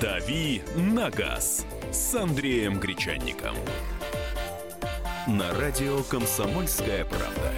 «Дави 0.00 0.60
на 0.76 1.08
газ» 1.08 1.64
с 1.90 2.14
Андреем 2.14 2.78
Гречанником. 2.78 3.54
На 5.26 5.54
радио 5.58 6.02
«Комсомольская 6.10 7.06
правда». 7.06 7.52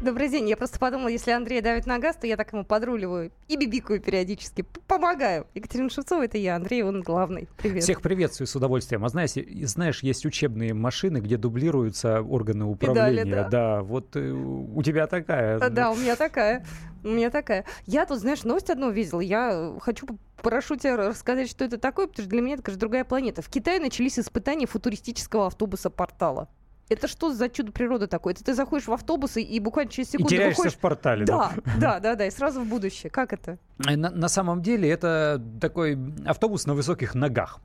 Добрый 0.00 0.28
день. 0.30 0.48
Я 0.48 0.56
просто 0.56 0.78
подумала, 0.78 1.08
если 1.08 1.30
Андрей 1.32 1.60
давит 1.60 1.86
на 1.86 1.98
газ, 1.98 2.16
то 2.16 2.26
я 2.26 2.36
так 2.36 2.52
ему 2.52 2.64
подруливаю 2.64 3.32
и 3.48 3.56
бибикаю 3.56 4.00
периодически. 4.00 4.64
Помогаю. 4.86 5.46
Екатерина 5.54 5.90
Шевцова, 5.90 6.24
это 6.24 6.38
я. 6.38 6.56
Андрей, 6.56 6.82
он 6.82 7.02
главный. 7.02 7.48
Привет. 7.58 7.82
Всех 7.82 8.00
приветствую 8.00 8.46
с 8.46 8.54
удовольствием. 8.56 9.04
А 9.04 9.08
знаешь, 9.08 9.32
знаешь, 9.66 10.02
есть 10.02 10.24
учебные 10.24 10.72
машины, 10.72 11.18
где 11.18 11.36
дублируются 11.36 12.22
органы 12.22 12.64
управления. 12.64 13.24
Педали, 13.24 13.30
да. 13.30 13.48
да, 13.48 13.82
вот 13.82 14.16
э, 14.16 14.30
у 14.30 14.82
тебя 14.82 15.06
такая. 15.06 15.58
Да, 15.58 15.68
да, 15.68 15.90
у 15.90 15.96
меня 15.96 16.16
такая. 16.16 16.64
У 17.02 17.08
меня 17.08 17.30
такая. 17.30 17.66
Я 17.86 18.06
тут, 18.06 18.20
знаешь, 18.20 18.44
новость 18.44 18.70
одну 18.70 18.90
видела. 18.90 19.20
Я 19.20 19.74
хочу 19.80 20.06
прошу 20.44 20.76
тебя 20.76 20.96
рассказать, 20.96 21.50
что 21.50 21.64
это 21.64 21.78
такое, 21.78 22.06
потому 22.06 22.24
что 22.24 22.30
для 22.30 22.40
меня 22.40 22.54
это, 22.54 22.62
конечно, 22.62 22.80
другая 22.80 23.04
планета. 23.04 23.42
В 23.42 23.48
Китае 23.48 23.80
начались 23.80 24.18
испытания 24.18 24.66
футуристического 24.66 25.46
автобуса-портала. 25.46 26.48
Это 26.90 27.08
что 27.08 27.32
за 27.32 27.48
чудо 27.48 27.72
природы 27.72 28.06
такое? 28.06 28.34
Это 28.34 28.44
ты 28.44 28.54
заходишь 28.54 28.86
в 28.86 28.92
автобус 28.92 29.38
и, 29.38 29.42
и 29.42 29.58
буквально 29.58 29.90
через 29.90 30.10
секунду 30.10 30.34
и 30.34 30.36
теряешься 30.36 30.58
выходишь... 30.58 30.76
в 30.76 30.80
портале, 30.80 31.24
да? 31.24 31.52
Да, 31.56 31.62
да, 31.80 32.00
да, 32.00 32.14
да, 32.14 32.26
и 32.26 32.30
сразу 32.30 32.60
в 32.60 32.66
будущее. 32.66 33.08
Как 33.08 33.32
это? 33.32 33.58
На, 33.78 34.10
на 34.10 34.28
самом 34.28 34.60
деле 34.60 34.88
это 34.90 35.42
такой 35.60 35.98
автобус 36.26 36.66
на 36.66 36.74
высоких 36.74 37.14
ногах. 37.14 37.58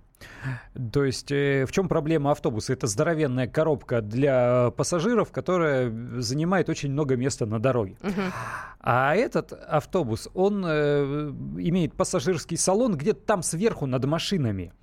То 0.91 1.03
есть 1.03 1.31
э, 1.31 1.65
в 1.65 1.71
чем 1.71 1.87
проблема 1.87 2.31
автобуса? 2.31 2.73
Это 2.73 2.87
здоровенная 2.87 3.47
коробка 3.47 4.01
для 4.01 4.71
пассажиров, 4.71 5.31
которая 5.31 5.91
занимает 6.19 6.69
очень 6.69 6.91
много 6.91 7.15
места 7.15 7.45
на 7.45 7.59
дороге. 7.59 7.97
Мгм. 8.01 8.31
А 8.79 9.15
этот 9.15 9.53
автобус, 9.53 10.29
он 10.33 10.63
э, 10.65 11.31
имеет 11.57 11.93
пассажирский 11.93 12.57
салон 12.57 12.95
где-то 12.95 13.21
там 13.25 13.43
сверху 13.43 13.85
над 13.85 14.05
машинами. 14.05 14.73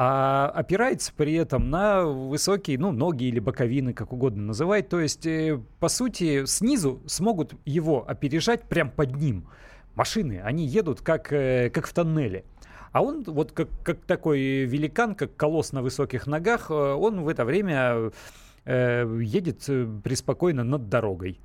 А 0.00 0.52
опирается 0.54 1.12
при 1.12 1.34
этом 1.34 1.70
на 1.70 2.04
высокие, 2.04 2.78
ну, 2.78 2.92
ноги 2.92 3.24
или 3.24 3.40
боковины, 3.40 3.92
как 3.92 4.12
угодно 4.12 4.44
называть. 4.44 4.88
То 4.88 5.00
есть, 5.00 5.26
э, 5.26 5.60
по 5.80 5.88
сути, 5.88 6.44
снизу 6.44 7.02
смогут 7.06 7.54
его 7.64 8.08
опережать 8.08 8.68
прям 8.68 8.90
под 8.90 9.16
ним. 9.16 9.48
Машины, 9.96 10.40
они 10.44 10.64
едут 10.64 11.00
как, 11.00 11.32
э, 11.32 11.70
как 11.70 11.88
в 11.88 11.92
тоннеле. 11.92 12.44
А 12.98 13.00
он 13.00 13.22
вот 13.22 13.52
как, 13.52 13.68
как 13.84 14.00
такой 14.06 14.64
великан, 14.64 15.14
как 15.14 15.36
колосс 15.36 15.70
на 15.70 15.82
высоких 15.82 16.26
ногах, 16.26 16.68
э, 16.68 16.74
он 16.74 17.20
в 17.20 17.28
это 17.28 17.44
время 17.44 18.10
э, 18.64 19.18
едет 19.22 19.68
э, 19.68 19.86
преспокойно 20.02 20.64
над 20.64 20.88
дорогой 20.88 21.40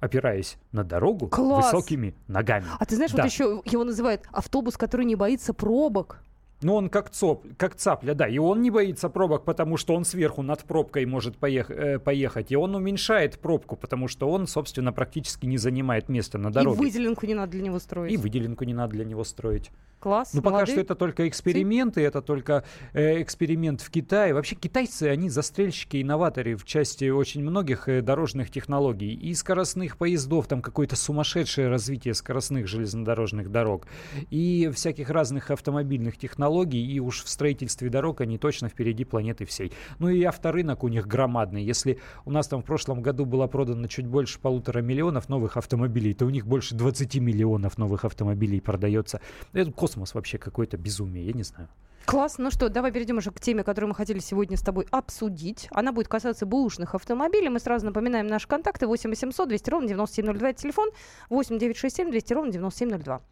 опираясь 0.00 0.58
на 0.72 0.84
дорогу 0.84 1.28
Класс! 1.28 1.72
высокими 1.72 2.14
ногами. 2.28 2.66
А 2.78 2.84
ты 2.84 2.96
знаешь, 2.96 3.12
Да. 3.12 3.22
вот 3.22 3.32
еще 3.32 3.62
его 3.64 3.84
называют 3.84 4.24
автобус, 4.30 4.76
который 4.76 5.06
не 5.06 5.16
боится 5.16 5.54
пробок. 5.54 6.18
Ну, 6.64 6.74
он 6.76 6.88
как, 6.88 7.10
цоп, 7.10 7.44
как 7.58 7.74
цапля, 7.74 8.14
да. 8.14 8.26
И 8.26 8.38
он 8.38 8.62
не 8.62 8.70
боится 8.70 9.08
пробок, 9.10 9.44
потому 9.44 9.76
что 9.76 9.94
он 9.94 10.04
сверху 10.04 10.42
над 10.42 10.64
пробкой 10.64 11.04
может 11.04 11.36
поех- 11.36 11.70
э, 11.70 11.98
поехать. 11.98 12.50
И 12.52 12.56
он 12.56 12.74
уменьшает 12.74 13.38
пробку, 13.38 13.76
потому 13.76 14.08
что 14.08 14.30
он, 14.30 14.46
собственно, 14.46 14.90
практически 14.92 15.44
не 15.46 15.58
занимает 15.58 16.08
места 16.08 16.38
на 16.38 16.48
И 16.48 16.52
дороге. 16.52 16.80
выделенку 16.80 17.26
не 17.26 17.34
надо 17.34 17.52
для 17.52 17.62
него 17.62 17.78
строить. 17.78 18.12
И 18.12 18.16
выделенку 18.16 18.64
не 18.64 18.72
надо 18.72 18.92
для 18.94 19.04
него 19.04 19.24
строить. 19.24 19.70
Класс, 20.00 20.34
Ну, 20.34 20.42
пока 20.42 20.66
что 20.66 20.80
это 20.80 20.94
только 20.94 21.28
эксперименты, 21.28 22.02
это 22.02 22.20
только 22.22 22.64
э, 22.92 23.22
эксперимент 23.22 23.80
в 23.80 23.90
Китае. 23.90 24.34
Вообще, 24.34 24.54
китайцы, 24.54 25.04
они 25.04 25.30
застрельщики, 25.30 26.02
инноваторы 26.02 26.56
в 26.56 26.64
части 26.64 27.08
очень 27.10 27.42
многих 27.42 27.88
э, 27.88 28.00
дорожных 28.02 28.50
технологий. 28.50 29.14
И 29.14 29.34
скоростных 29.34 29.96
поездов, 29.96 30.46
там 30.46 30.60
какое-то 30.62 30.96
сумасшедшее 30.96 31.68
развитие 31.68 32.12
скоростных 32.14 32.66
железнодорожных 32.66 33.50
дорог. 33.50 33.86
И 34.30 34.70
всяких 34.74 35.10
разных 35.10 35.50
автомобильных 35.50 36.16
технологий. 36.18 36.53
И 36.62 37.00
уж 37.00 37.24
в 37.24 37.28
строительстве 37.28 37.90
дорог 37.90 38.20
они 38.20 38.38
точно 38.38 38.68
впереди 38.68 39.04
планеты 39.04 39.44
всей. 39.44 39.72
Ну 39.98 40.08
и 40.08 40.22
авторынок 40.22 40.84
у 40.84 40.88
них 40.88 41.06
громадный. 41.06 41.64
Если 41.64 41.98
у 42.24 42.30
нас 42.30 42.48
там 42.48 42.62
в 42.62 42.64
прошлом 42.64 43.02
году 43.02 43.24
было 43.24 43.46
продано 43.46 43.86
чуть 43.88 44.06
больше 44.06 44.38
полутора 44.38 44.80
миллионов 44.80 45.28
новых 45.28 45.56
автомобилей, 45.56 46.14
то 46.14 46.26
у 46.26 46.30
них 46.30 46.46
больше 46.46 46.74
20 46.74 47.16
миллионов 47.16 47.78
новых 47.78 48.04
автомобилей 48.04 48.60
продается. 48.60 49.20
Это 49.52 49.72
космос 49.72 50.14
вообще 50.14 50.38
какое-то 50.38 50.76
безумие, 50.76 51.26
я 51.26 51.32
не 51.32 51.42
знаю. 51.42 51.68
Класс. 52.06 52.36
Ну 52.36 52.50
что, 52.50 52.68
давай 52.68 52.92
перейдем 52.92 53.16
уже 53.16 53.30
к 53.30 53.40
теме, 53.40 53.64
которую 53.64 53.88
мы 53.88 53.94
хотели 53.94 54.18
сегодня 54.18 54.58
с 54.58 54.60
тобой 54.60 54.86
обсудить. 54.90 55.68
Она 55.70 55.90
будет 55.90 56.06
касаться 56.08 56.44
бэушных 56.44 56.94
автомобилей. 56.94 57.48
Мы 57.48 57.58
сразу 57.60 57.86
напоминаем 57.86 58.26
наши 58.26 58.46
контакты. 58.46 58.86
8 58.86 59.08
800 59.08 59.48
200 59.48 59.70
ровно 59.70 59.88
9702. 59.88 60.50
Это 60.50 60.62
телефон. 60.62 60.90
8 61.30 61.58
967 61.58 62.10
200 62.10 62.32
ровно 62.34 62.52
9702. 62.52 63.22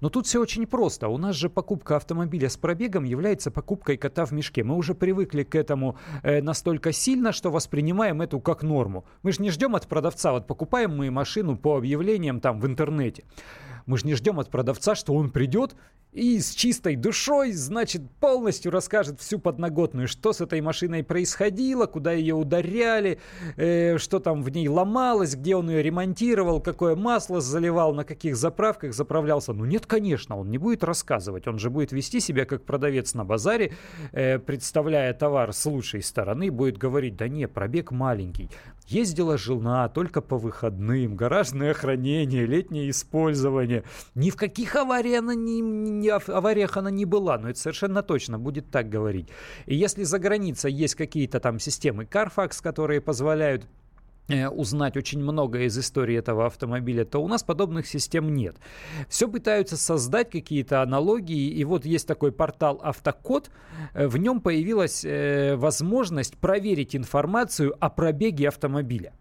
Но 0.00 0.08
тут 0.08 0.26
все 0.26 0.40
очень 0.40 0.66
просто. 0.66 1.08
У 1.08 1.18
нас 1.18 1.36
же 1.36 1.50
покупка 1.50 1.96
автомобиля 1.96 2.48
с 2.48 2.56
пробегом 2.56 3.04
является 3.04 3.50
покупкой 3.50 3.98
кота 3.98 4.24
в 4.24 4.32
мешке. 4.32 4.64
Мы 4.64 4.76
уже 4.76 4.94
привыкли 4.94 5.42
к 5.42 5.54
этому 5.54 5.98
э, 6.22 6.40
настолько 6.40 6.92
сильно, 6.92 7.32
что 7.32 7.50
воспринимаем 7.50 8.22
эту 8.22 8.40
как 8.40 8.62
норму. 8.62 9.04
Мы 9.22 9.32
же 9.32 9.42
не 9.42 9.50
ждем 9.50 9.76
от 9.76 9.86
продавца, 9.86 10.32
вот 10.32 10.46
покупаем 10.46 10.96
мы 10.96 11.10
машину 11.10 11.56
по 11.56 11.76
объявлениям 11.76 12.40
там 12.40 12.60
в 12.60 12.66
интернете. 12.66 13.24
Мы 13.86 13.98
же 13.98 14.06
не 14.06 14.14
ждем 14.14 14.38
от 14.38 14.48
продавца, 14.48 14.94
что 14.94 15.14
он 15.14 15.30
придет 15.30 15.74
и 16.12 16.40
с 16.40 16.54
чистой 16.54 16.94
душой, 16.96 17.52
значит, 17.52 18.02
полностью 18.20 18.70
расскажет 18.70 19.18
всю 19.20 19.38
подноготную, 19.38 20.08
что 20.08 20.34
с 20.34 20.42
этой 20.42 20.60
машиной 20.60 21.02
происходило, 21.02 21.86
куда 21.86 22.12
ее 22.12 22.34
ударяли, 22.34 23.18
э, 23.56 23.96
что 23.96 24.20
там 24.20 24.42
в 24.42 24.50
ней 24.50 24.68
ломалось, 24.68 25.34
где 25.34 25.56
он 25.56 25.70
ее 25.70 25.82
ремонтировал, 25.82 26.60
какое 26.60 26.96
масло 26.96 27.40
заливал, 27.40 27.94
на 27.94 28.04
каких 28.04 28.36
заправках 28.36 28.92
заправлялся. 28.92 29.54
Ну 29.54 29.64
нет, 29.64 29.86
конечно, 29.86 30.38
он 30.38 30.50
не 30.50 30.58
будет 30.58 30.84
рассказывать, 30.84 31.48
он 31.48 31.58
же 31.58 31.70
будет 31.70 31.92
вести 31.92 32.20
себя 32.20 32.44
как 32.44 32.64
продавец 32.64 33.14
на 33.14 33.24
базаре, 33.24 33.72
э, 34.12 34.38
представляя 34.38 35.14
товар 35.14 35.54
с 35.54 35.64
лучшей 35.64 36.02
стороны, 36.02 36.50
будет 36.50 36.76
говорить, 36.76 37.16
да 37.16 37.26
не, 37.26 37.48
пробег 37.48 37.90
маленький. 37.90 38.50
Ездила 38.86 39.38
жена 39.38 39.88
только 39.88 40.20
по 40.20 40.36
выходным, 40.36 41.16
гаражное 41.16 41.72
хранение, 41.72 42.44
летнее 42.44 42.90
использование. 42.90 43.84
Ни 44.14 44.30
в 44.30 44.36
каких 44.36 44.76
авариях 44.76 45.20
она 45.20 45.34
не, 45.34 45.60
не- 46.02 46.10
ав- 46.10 46.28
авариях 46.28 46.76
она 46.76 46.90
не 46.90 47.04
была, 47.06 47.38
но 47.38 47.48
это 47.50 47.58
совершенно 47.58 48.02
точно 48.02 48.38
будет 48.38 48.70
так 48.70 48.88
говорить. 48.88 49.28
И 49.66 49.74
если 49.74 50.04
за 50.04 50.18
границей 50.18 50.72
есть 50.72 50.94
какие-то 50.94 51.40
там 51.40 51.58
системы 51.58 52.04
Carfax, 52.04 52.62
которые 52.62 53.00
позволяют 53.00 53.66
э, 54.28 54.48
узнать 54.48 54.96
очень 54.96 55.20
многое 55.20 55.64
из 55.64 55.78
истории 55.78 56.16
этого 56.16 56.46
автомобиля, 56.46 57.04
то 57.04 57.18
у 57.22 57.28
нас 57.28 57.42
подобных 57.42 57.86
систем 57.86 58.34
нет. 58.34 58.56
Все 59.08 59.28
пытаются 59.28 59.76
создать 59.76 60.30
какие-то 60.30 60.82
аналогии, 60.82 61.48
и 61.50 61.64
вот 61.64 61.84
есть 61.86 62.06
такой 62.06 62.32
портал 62.32 62.80
Автокод, 62.82 63.50
э, 63.94 64.06
в 64.06 64.16
нем 64.18 64.40
появилась 64.40 65.04
э, 65.04 65.56
возможность 65.56 66.36
проверить 66.36 66.94
информацию 66.96 67.74
о 67.80 67.88
пробеге 67.90 68.48
автомобиля. 68.48 69.12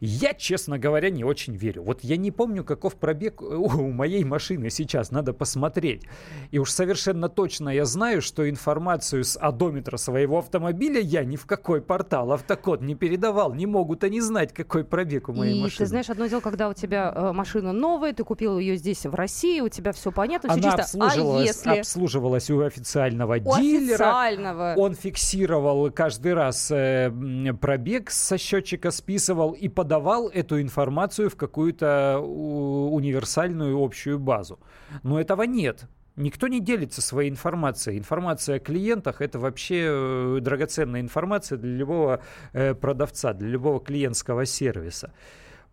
Я, 0.00 0.34
честно 0.34 0.78
говоря, 0.78 1.10
не 1.10 1.24
очень 1.24 1.56
верю. 1.56 1.82
Вот 1.82 2.00
я 2.02 2.16
не 2.16 2.30
помню, 2.30 2.64
каков 2.64 2.96
пробег 2.96 3.42
у 3.42 3.90
моей 3.90 4.24
машины 4.24 4.70
сейчас, 4.70 5.10
надо 5.10 5.32
посмотреть. 5.32 6.02
И 6.50 6.58
уж 6.58 6.70
совершенно 6.70 7.28
точно 7.28 7.68
я 7.68 7.84
знаю, 7.84 8.22
что 8.22 8.48
информацию 8.48 9.24
с 9.24 9.38
одометра 9.38 9.96
своего 9.96 10.38
автомобиля 10.38 11.00
я 11.00 11.24
ни 11.24 11.36
в 11.36 11.46
какой 11.46 11.80
портал 11.80 12.32
автокод 12.32 12.82
не 12.82 12.94
передавал. 12.94 13.54
Не 13.54 13.66
могут 13.66 14.04
они 14.04 14.20
знать, 14.20 14.52
какой 14.52 14.84
пробег 14.84 15.28
у 15.28 15.32
моей 15.32 15.58
И 15.58 15.62
машины. 15.62 15.78
ты 15.78 15.86
знаешь, 15.86 16.10
одно 16.10 16.26
дело, 16.26 16.40
когда 16.40 16.68
у 16.68 16.74
тебя 16.74 17.12
э, 17.14 17.32
машина 17.32 17.72
новая, 17.72 18.12
ты 18.12 18.24
купил 18.24 18.58
ее 18.58 18.76
здесь, 18.76 19.06
в 19.06 19.14
России, 19.14 19.60
у 19.60 19.68
тебя 19.68 19.92
все 19.92 20.10
понятно, 20.12 20.50
все 20.50 20.58
Она 20.58 20.76
чисто. 20.76 20.82
А 20.82 21.06
обслуживалась, 21.06 21.46
если 21.46 21.78
обслуживалась 21.78 22.50
у 22.50 22.60
официального 22.60 23.34
у 23.34 23.60
дилера. 23.60 23.94
официального... 23.94 24.74
Он 24.76 24.94
фиксировал 24.94 25.90
каждый 25.90 26.34
раз 26.34 26.70
э, 26.70 27.12
пробег 27.60 28.10
со 28.10 28.38
счетчика, 28.38 28.90
списывал 28.90 29.52
и 29.52 29.68
подавал 29.84 30.30
эту 30.30 30.62
информацию 30.62 31.28
в 31.28 31.36
какую-то 31.36 32.18
универсальную 32.18 33.76
общую 33.76 34.18
базу. 34.18 34.58
Но 35.02 35.20
этого 35.20 35.42
нет. 35.42 35.84
Никто 36.16 36.48
не 36.48 36.60
делится 36.60 37.02
своей 37.02 37.28
информацией. 37.28 37.98
Информация 37.98 38.56
о 38.56 38.60
клиентах 38.60 39.20
это 39.20 39.38
вообще 39.38 39.84
э, 39.86 40.38
драгоценная 40.40 41.00
информация 41.02 41.58
для 41.58 41.76
любого 41.76 42.20
э, 42.54 42.74
продавца, 42.74 43.34
для 43.34 43.48
любого 43.48 43.78
клиентского 43.78 44.46
сервиса. 44.46 45.12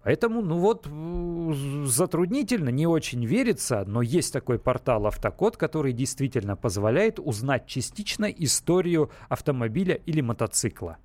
Поэтому, 0.03 0.41
ну 0.41 0.57
вот, 0.57 0.88
затруднительно, 1.88 2.69
не 2.69 2.88
очень 2.88 3.25
верится, 3.25 3.86
но 3.88 4.01
есть 4.01 4.33
такой 4.33 4.59
портал 4.59 5.06
Автокод, 5.06 5.56
который 5.56 5.94
действительно 5.94 6.57
позволяет 6.57 7.19
узнать 7.19 7.65
частично 7.68 8.25
историю 8.25 9.09
автомобиля 9.30 9.95
или 10.07 10.21
мотоцикла. 10.21 10.97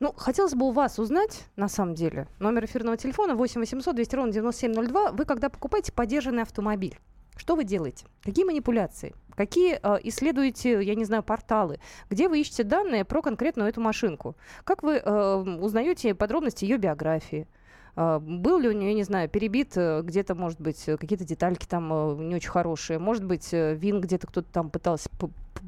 Ну, 0.00 0.14
хотелось 0.16 0.54
бы 0.54 0.66
у 0.66 0.70
вас 0.70 0.98
узнать, 0.98 1.44
на 1.56 1.68
самом 1.68 1.94
деле, 1.94 2.26
номер 2.38 2.64
эфирного 2.64 2.96
телефона 2.96 3.34
8 3.34 3.60
800 3.60 3.94
200 3.94 4.14
ровно 4.16 4.32
9702. 4.32 5.12
Вы, 5.12 5.26
когда 5.26 5.50
покупаете 5.50 5.92
поддержанный 5.92 6.42
автомобиль, 6.42 6.98
что 7.36 7.54
вы 7.54 7.64
делаете? 7.64 8.06
Какие 8.22 8.46
манипуляции? 8.46 9.14
Какие 9.36 9.78
э, 9.82 9.98
исследуете, 10.04 10.82
я 10.82 10.94
не 10.94 11.04
знаю, 11.04 11.22
порталы? 11.22 11.80
Где 12.08 12.30
вы 12.30 12.40
ищете 12.40 12.64
данные 12.64 13.04
про 13.04 13.20
конкретную 13.20 13.68
эту 13.68 13.82
машинку? 13.82 14.36
Как 14.64 14.82
вы 14.82 14.94
э, 14.94 15.34
узнаете 15.60 16.14
подробности 16.14 16.64
ее 16.64 16.78
биографии? 16.78 17.46
А, 17.94 18.18
был 18.20 18.58
ли 18.58 18.68
у 18.70 18.72
нее, 18.72 18.94
не 18.94 19.02
знаю, 19.02 19.28
перебит 19.28 19.76
э, 19.76 20.00
где-то, 20.02 20.34
может 20.34 20.62
быть, 20.62 20.82
какие-то 20.82 21.26
детальки 21.26 21.66
там 21.66 21.92
э, 21.92 22.16
не 22.22 22.36
очень 22.36 22.50
хорошие, 22.50 22.98
может 22.98 23.24
быть, 23.24 23.52
вин 23.52 24.00
где-то 24.00 24.26
кто-то 24.26 24.50
там 24.50 24.70
пытался 24.70 25.10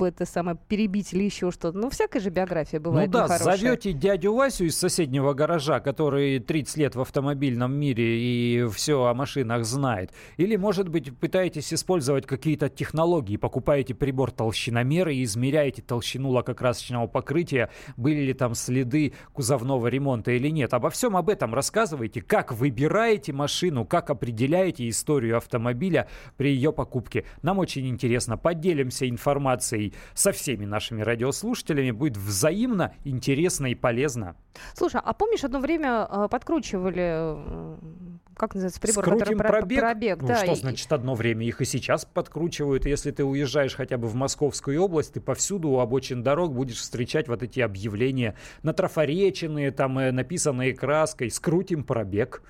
это 0.00 0.26
самое 0.26 0.56
перебить 0.69 1.12
или 1.12 1.25
еще 1.25 1.50
что-то. 1.50 1.79
Ну, 1.79 1.90
всякая 1.90 2.20
же 2.20 2.31
биография 2.31 2.81
бывает 2.81 3.08
Ну 3.08 3.12
да, 3.12 3.25
нехорошая. 3.25 3.56
зовете 3.56 3.93
дядю 3.93 4.34
Васю 4.34 4.64
из 4.64 4.76
соседнего 4.76 5.32
гаража, 5.34 5.81
который 5.81 6.38
30 6.38 6.76
лет 6.76 6.96
в 6.96 7.00
автомобильном 7.00 7.75
мире 7.75 8.19
и 8.19 8.69
все 8.69 9.05
о 9.05 9.14
машинах 9.14 9.64
знает. 9.64 10.12
Или, 10.37 10.56
может 10.56 10.88
быть, 10.88 11.17
пытаетесь 11.17 11.73
использовать 11.73 12.26
какие-то 12.26 12.69
технологии, 12.69 13.37
покупаете 13.37 13.94
прибор 13.94 14.31
толщиномера 14.31 15.12
и 15.12 15.23
измеряете 15.25 15.82
толщину 15.82 16.31
лакокрасочного 16.31 17.06
покрытия, 17.06 17.70
были 17.96 18.20
ли 18.20 18.35
там 18.35 18.55
следы 18.55 19.14
кузовного 19.32 19.87
ремонта 19.88 20.32
или 20.32 20.49
нет. 20.49 20.75
Обо 20.75 20.90
всем 20.90 21.17
об 21.17 21.28
этом 21.28 21.55
рассказывайте, 21.55 22.23
как 22.23 22.52
выбираете 22.52 23.32
машину, 23.32 23.85
как 23.85 24.11
определяете 24.11 24.88
историю 24.88 25.37
автомобиля 25.37 26.08
при 26.37 26.55
ее 26.55 26.73
покупке. 26.73 27.25
Нам 27.43 27.58
очень 27.58 27.87
интересно. 27.88 28.37
Поделимся 28.37 29.08
информацией 29.08 29.72
со 30.15 30.33
всеми 30.33 30.65
нашими 30.65 31.03
радиослушателями. 31.03 31.91
Будет 31.91 32.17
взаимно 32.17 32.95
интересно 33.05 33.67
и 33.67 33.75
полезно. 33.75 34.37
Слушай, 34.75 35.01
а 35.05 35.13
помнишь, 35.13 35.45
одно 35.45 35.59
время 35.59 36.07
э, 36.11 36.29
подкручивали, 36.31 37.79
как 38.37 38.55
называется, 38.55 38.81
прибор, 38.81 39.05
Скрутим 39.05 39.39
который 39.39 39.61
пробег? 39.61 39.81
пробег 39.81 40.23
ну, 40.23 40.29
да, 40.29 40.37
что 40.37 40.53
и... 40.53 40.57
значит 40.57 40.93
одно 40.93 41.15
время? 41.15 41.47
Их 41.47 41.61
и 41.61 41.65
сейчас 41.65 42.05
подкручивают. 42.05 42.87
Если 42.87 43.11
ты 43.11 43.25
уезжаешь 43.25 43.75
хотя 43.75 43.99
бы 43.99 44.09
в 44.09 44.15
Московскую 44.15 44.83
область, 44.83 45.15
ты 45.15 45.21
повсюду 45.21 45.71
у 45.71 45.79
обочин 45.79 46.23
дорог 46.23 46.53
будешь 46.53 46.79
встречать 46.79 47.29
вот 47.29 47.43
эти 47.43 47.61
объявления 47.61 48.37
натрафореченные, 48.63 49.71
там 49.71 49.99
э, 49.99 50.13
написанные 50.13 50.75
краской 50.75 51.31
«Скрутим 51.31 51.85
пробег». 51.85 52.43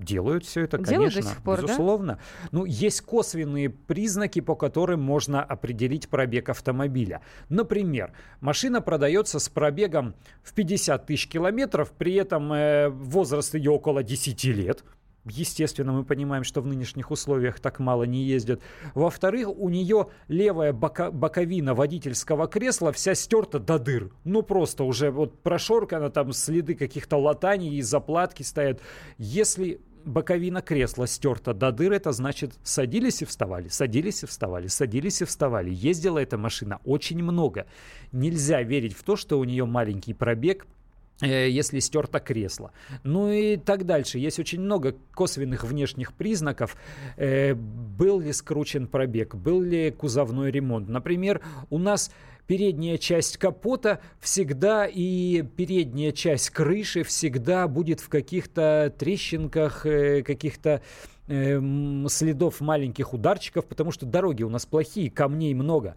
Делают 0.00 0.44
все 0.44 0.62
это, 0.62 0.78
Делают 0.78 1.12
конечно, 1.12 1.22
до 1.22 1.28
сих 1.28 1.42
пор, 1.42 1.62
безусловно. 1.62 2.14
Да? 2.14 2.48
Ну, 2.52 2.64
есть 2.64 3.02
косвенные 3.02 3.68
признаки, 3.68 4.40
по 4.40 4.54
которым 4.54 5.02
можно 5.02 5.42
определить 5.42 6.08
пробег 6.08 6.48
автомобиля. 6.48 7.20
Например, 7.50 8.12
машина 8.40 8.80
продается 8.80 9.38
с 9.38 9.48
пробегом 9.48 10.14
в 10.42 10.54
50 10.54 11.06
тысяч 11.06 11.28
километров, 11.28 11.92
при 11.92 12.14
этом 12.14 12.52
э, 12.52 12.88
возраст 12.88 13.54
ее 13.54 13.72
около 13.72 14.02
10 14.02 14.44
лет. 14.44 14.84
Естественно, 15.26 15.92
мы 15.92 16.04
понимаем, 16.04 16.44
что 16.44 16.62
в 16.62 16.66
нынешних 16.66 17.10
условиях 17.10 17.60
так 17.60 17.78
мало 17.78 18.04
не 18.04 18.24
ездят. 18.24 18.62
Во-вторых, 18.94 19.48
у 19.48 19.68
нее 19.68 20.08
левая 20.28 20.72
бока 20.72 21.10
боковина 21.10 21.74
водительского 21.74 22.46
кресла 22.46 22.90
вся 22.92 23.14
стерта 23.14 23.58
до 23.58 23.78
дыр. 23.78 24.10
Ну, 24.24 24.42
просто 24.42 24.84
уже 24.84 25.10
вот 25.10 25.42
прошоркана, 25.42 26.08
там 26.10 26.32
следы 26.32 26.74
каких-то 26.74 27.18
латаний 27.18 27.76
и 27.76 27.82
заплатки 27.82 28.42
стоят. 28.42 28.80
Если 29.18 29.80
боковина 30.04 30.62
кресла 30.62 31.06
стерта 31.06 31.54
до 31.54 31.72
дыр, 31.72 31.92
это 31.92 32.12
значит 32.12 32.52
садились 32.62 33.22
и 33.22 33.24
вставали, 33.24 33.68
садились 33.68 34.22
и 34.22 34.26
вставали, 34.26 34.66
садились 34.66 35.22
и 35.22 35.24
вставали. 35.24 35.70
Ездила 35.70 36.18
эта 36.18 36.38
машина 36.38 36.80
очень 36.84 37.22
много. 37.22 37.66
Нельзя 38.12 38.62
верить 38.62 38.94
в 38.94 39.02
то, 39.02 39.16
что 39.16 39.38
у 39.38 39.44
нее 39.44 39.64
маленький 39.64 40.14
пробег, 40.14 40.66
если 41.26 41.78
стерто 41.80 42.20
кресло. 42.20 42.72
Ну 43.04 43.30
и 43.30 43.56
так 43.56 43.84
дальше. 43.84 44.18
Есть 44.18 44.38
очень 44.38 44.60
много 44.60 44.96
косвенных 45.12 45.64
внешних 45.64 46.12
признаков. 46.14 46.76
Э, 47.16 47.54
был 47.54 48.20
ли 48.20 48.32
скручен 48.32 48.86
пробег, 48.86 49.34
был 49.34 49.60
ли 49.60 49.90
кузовной 49.90 50.50
ремонт. 50.50 50.88
Например, 50.88 51.40
у 51.68 51.78
нас 51.78 52.10
передняя 52.46 52.98
часть 52.98 53.36
капота 53.36 54.00
всегда 54.18 54.84
и 54.84 55.42
передняя 55.42 56.10
часть 56.10 56.50
крыши 56.50 57.04
всегда 57.04 57.68
будет 57.68 58.00
в 58.00 58.08
каких-то 58.08 58.92
трещинках, 58.98 59.86
э, 59.86 60.22
каких-то 60.22 60.70
э, 60.70 60.80
следов 61.30 62.60
маленьких 62.60 63.14
ударчиков, 63.14 63.64
потому 63.66 63.92
что 63.92 64.04
дороги 64.04 64.42
у 64.42 64.48
нас 64.48 64.66
плохие, 64.66 65.10
камней 65.10 65.54
много. 65.54 65.94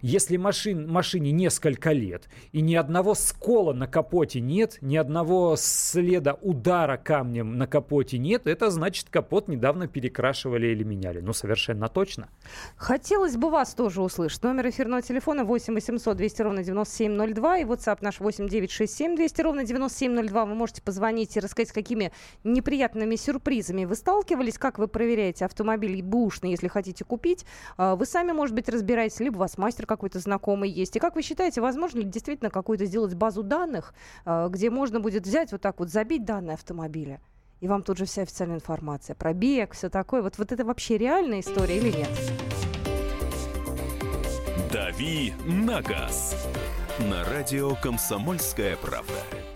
Если 0.00 0.36
машин, 0.36 0.88
машине 0.88 1.32
несколько 1.32 1.92
лет 1.92 2.28
и 2.52 2.60
ни 2.60 2.76
одного 2.76 3.14
скола 3.14 3.72
на 3.72 3.88
капоте 3.88 4.40
нет, 4.40 4.78
ни 4.80 4.96
одного 4.96 5.56
следа 5.58 6.34
удара 6.34 6.96
камнем 6.96 7.58
на 7.58 7.66
капоте 7.66 8.18
нет, 8.18 8.46
это 8.46 8.70
значит 8.70 9.08
капот 9.10 9.48
недавно 9.48 9.88
перекрашивали 9.88 10.68
или 10.68 10.84
меняли. 10.84 11.20
Ну, 11.20 11.32
совершенно 11.32 11.88
точно. 11.88 12.28
Хотелось 12.76 13.36
бы 13.36 13.50
вас 13.50 13.74
тоже 13.74 14.02
услышать. 14.02 14.42
Номер 14.44 14.68
эфирного 14.68 15.02
телефона 15.02 15.44
8 15.44 15.74
800 15.74 16.16
200 16.16 16.42
ровно 16.42 16.62
9702 16.62 17.58
и 17.58 17.64
WhatsApp 17.64 17.98
наш 18.02 18.20
8 18.20 18.48
967 18.48 19.16
200 19.16 19.40
ровно 19.42 19.64
9702. 19.64 20.44
Вы 20.44 20.54
можете 20.54 20.82
позвонить 20.82 21.36
и 21.36 21.40
рассказать, 21.40 21.70
с 21.70 21.72
какими 21.72 22.12
неприятными 22.44 23.16
сюрпризами 23.16 23.84
вы 23.84 23.96
сталкивались, 23.96 24.58
как 24.58 24.75
вы 24.78 24.88
проверяете 24.88 25.44
автомобиль 25.44 26.02
бушный, 26.02 26.50
если 26.50 26.68
хотите 26.68 27.04
купить. 27.04 27.44
А, 27.76 27.96
вы 27.96 28.06
сами, 28.06 28.32
может 28.32 28.54
быть, 28.54 28.68
разбираетесь, 28.68 29.20
либо 29.20 29.36
у 29.36 29.40
вас 29.40 29.58
мастер 29.58 29.86
какой-то 29.86 30.18
знакомый 30.18 30.70
есть. 30.70 30.96
И 30.96 30.98
как 30.98 31.14
вы 31.14 31.22
считаете, 31.22 31.60
возможно 31.60 31.98
ли 31.98 32.04
действительно 32.04 32.50
какую-то 32.50 32.84
сделать 32.86 33.14
базу 33.14 33.42
данных, 33.42 33.94
а, 34.24 34.48
где 34.48 34.70
можно 34.70 35.00
будет 35.00 35.26
взять 35.26 35.52
вот 35.52 35.60
так 35.60 35.78
вот, 35.78 35.90
забить 35.90 36.24
данные 36.24 36.54
автомобиля? 36.54 37.20
И 37.60 37.68
вам 37.68 37.82
тут 37.82 37.96
же 37.96 38.04
вся 38.04 38.22
официальная 38.22 38.56
информация. 38.56 39.16
Пробег, 39.16 39.72
все 39.72 39.88
такое. 39.88 40.22
Вот, 40.22 40.36
вот 40.38 40.52
это 40.52 40.64
вообще 40.64 40.98
реальная 40.98 41.40
история 41.40 41.78
или 41.78 41.90
нет? 41.90 42.10
«Дави 44.72 45.32
на 45.46 45.80
газ» 45.80 46.46
на 46.98 47.24
радио 47.24 47.74
«Комсомольская 47.76 48.76
правда». 48.76 49.55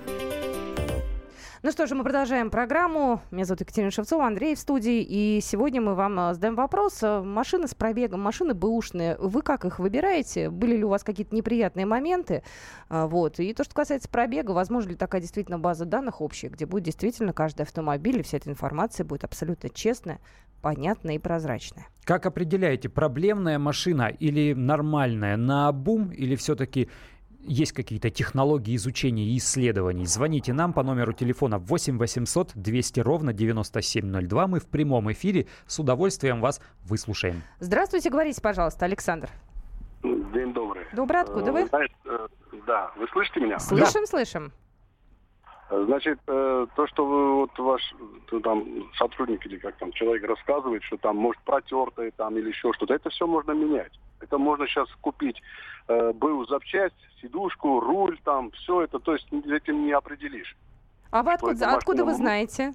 Ну 1.63 1.71
что 1.71 1.85
же, 1.85 1.93
мы 1.93 2.03
продолжаем 2.03 2.49
программу. 2.49 3.21
Меня 3.29 3.45
зовут 3.45 3.61
Екатерина 3.61 3.91
Шевцова, 3.91 4.25
Андрей 4.25 4.55
в 4.55 4.59
студии. 4.59 5.05
И 5.07 5.39
сегодня 5.43 5.79
мы 5.79 5.93
вам 5.93 6.19
э, 6.19 6.33
задаем 6.33 6.55
вопрос. 6.55 7.03
Э, 7.03 7.21
машины 7.21 7.67
с 7.67 7.75
пробегом, 7.75 8.19
машины 8.19 8.55
бэушные. 8.55 9.15
Вы 9.19 9.43
как 9.43 9.63
их 9.63 9.77
выбираете? 9.77 10.49
Были 10.49 10.77
ли 10.77 10.83
у 10.83 10.87
вас 10.87 11.03
какие-то 11.03 11.35
неприятные 11.35 11.85
моменты? 11.85 12.41
А, 12.89 13.05
вот. 13.05 13.39
И 13.39 13.53
то, 13.53 13.63
что 13.63 13.75
касается 13.75 14.09
пробега, 14.09 14.51
возможно 14.51 14.89
ли 14.89 14.95
такая 14.95 15.21
действительно 15.21 15.59
база 15.59 15.85
данных 15.85 16.19
общая, 16.19 16.49
где 16.49 16.65
будет 16.65 16.85
действительно 16.85 17.31
каждый 17.31 17.61
автомобиль, 17.61 18.17
и 18.17 18.23
вся 18.23 18.37
эта 18.37 18.49
информация 18.49 19.05
будет 19.05 19.23
абсолютно 19.23 19.69
честная, 19.69 20.19
понятная 20.63 21.13
и 21.13 21.19
прозрачная. 21.19 21.85
Как 22.05 22.25
определяете, 22.25 22.89
проблемная 22.89 23.59
машина 23.59 24.07
или 24.07 24.53
нормальная, 24.53 25.37
на 25.37 25.71
бум 25.71 26.09
или 26.09 26.35
все-таки 26.35 26.89
есть 27.43 27.73
какие-то 27.73 28.09
технологии 28.09 28.75
изучения 28.75 29.25
и 29.25 29.37
исследований, 29.37 30.05
звоните 30.05 30.53
нам 30.53 30.73
по 30.73 30.83
номеру 30.83 31.13
телефона 31.13 31.57
8 31.57 31.97
800 31.97 32.51
200 32.55 32.99
ровно 32.99 33.33
9702. 33.33 34.47
Мы 34.47 34.59
в 34.59 34.67
прямом 34.67 35.11
эфире 35.11 35.47
с 35.67 35.79
удовольствием 35.79 36.41
вас 36.41 36.61
выслушаем. 36.83 37.41
Здравствуйте, 37.59 38.09
говорите, 38.09 38.41
пожалуйста, 38.41 38.85
Александр. 38.85 39.29
День 40.03 40.53
добрый. 40.53 40.85
Добрый, 40.93 41.21
откуда 41.21 41.51
вы? 41.51 41.65
Знаете, 41.67 41.93
э, 42.05 42.27
да, 42.65 42.91
вы 42.97 43.07
слышите 43.09 43.39
меня? 43.39 43.59
Слышим, 43.59 44.01
да. 44.01 44.07
слышим. 44.07 44.51
Значит, 45.69 46.19
э, 46.27 46.67
то, 46.75 46.87
что 46.87 47.05
вы, 47.05 47.35
вот 47.35 47.57
ваш 47.57 47.81
там 48.43 48.65
сотрудник 48.97 49.45
или 49.45 49.57
как 49.57 49.77
там 49.77 49.91
человек 49.93 50.23
рассказывает, 50.27 50.83
что 50.83 50.97
там 50.97 51.15
может 51.15 51.41
протертое 51.43 52.11
там 52.11 52.37
или 52.37 52.49
еще 52.49 52.73
что-то, 52.73 52.93
это 52.93 53.09
все 53.09 53.25
можно 53.25 53.51
менять. 53.51 53.93
Это 54.21 54.37
можно 54.37 54.67
сейчас 54.67 54.87
купить 55.01 55.41
э, 55.87 56.13
был 56.13 56.47
запчасть, 56.47 56.95
сидушку, 57.21 57.79
руль, 57.79 58.19
там, 58.23 58.51
все 58.51 58.83
это, 58.83 58.99
то 58.99 59.13
есть 59.13 59.27
этим 59.31 59.85
не 59.85 59.91
определишь. 59.91 60.55
А 61.11 61.23
вы 61.23 61.33
откуда, 61.33 61.75
откуда 61.75 62.05
вы 62.05 62.13
знаете? 62.13 62.73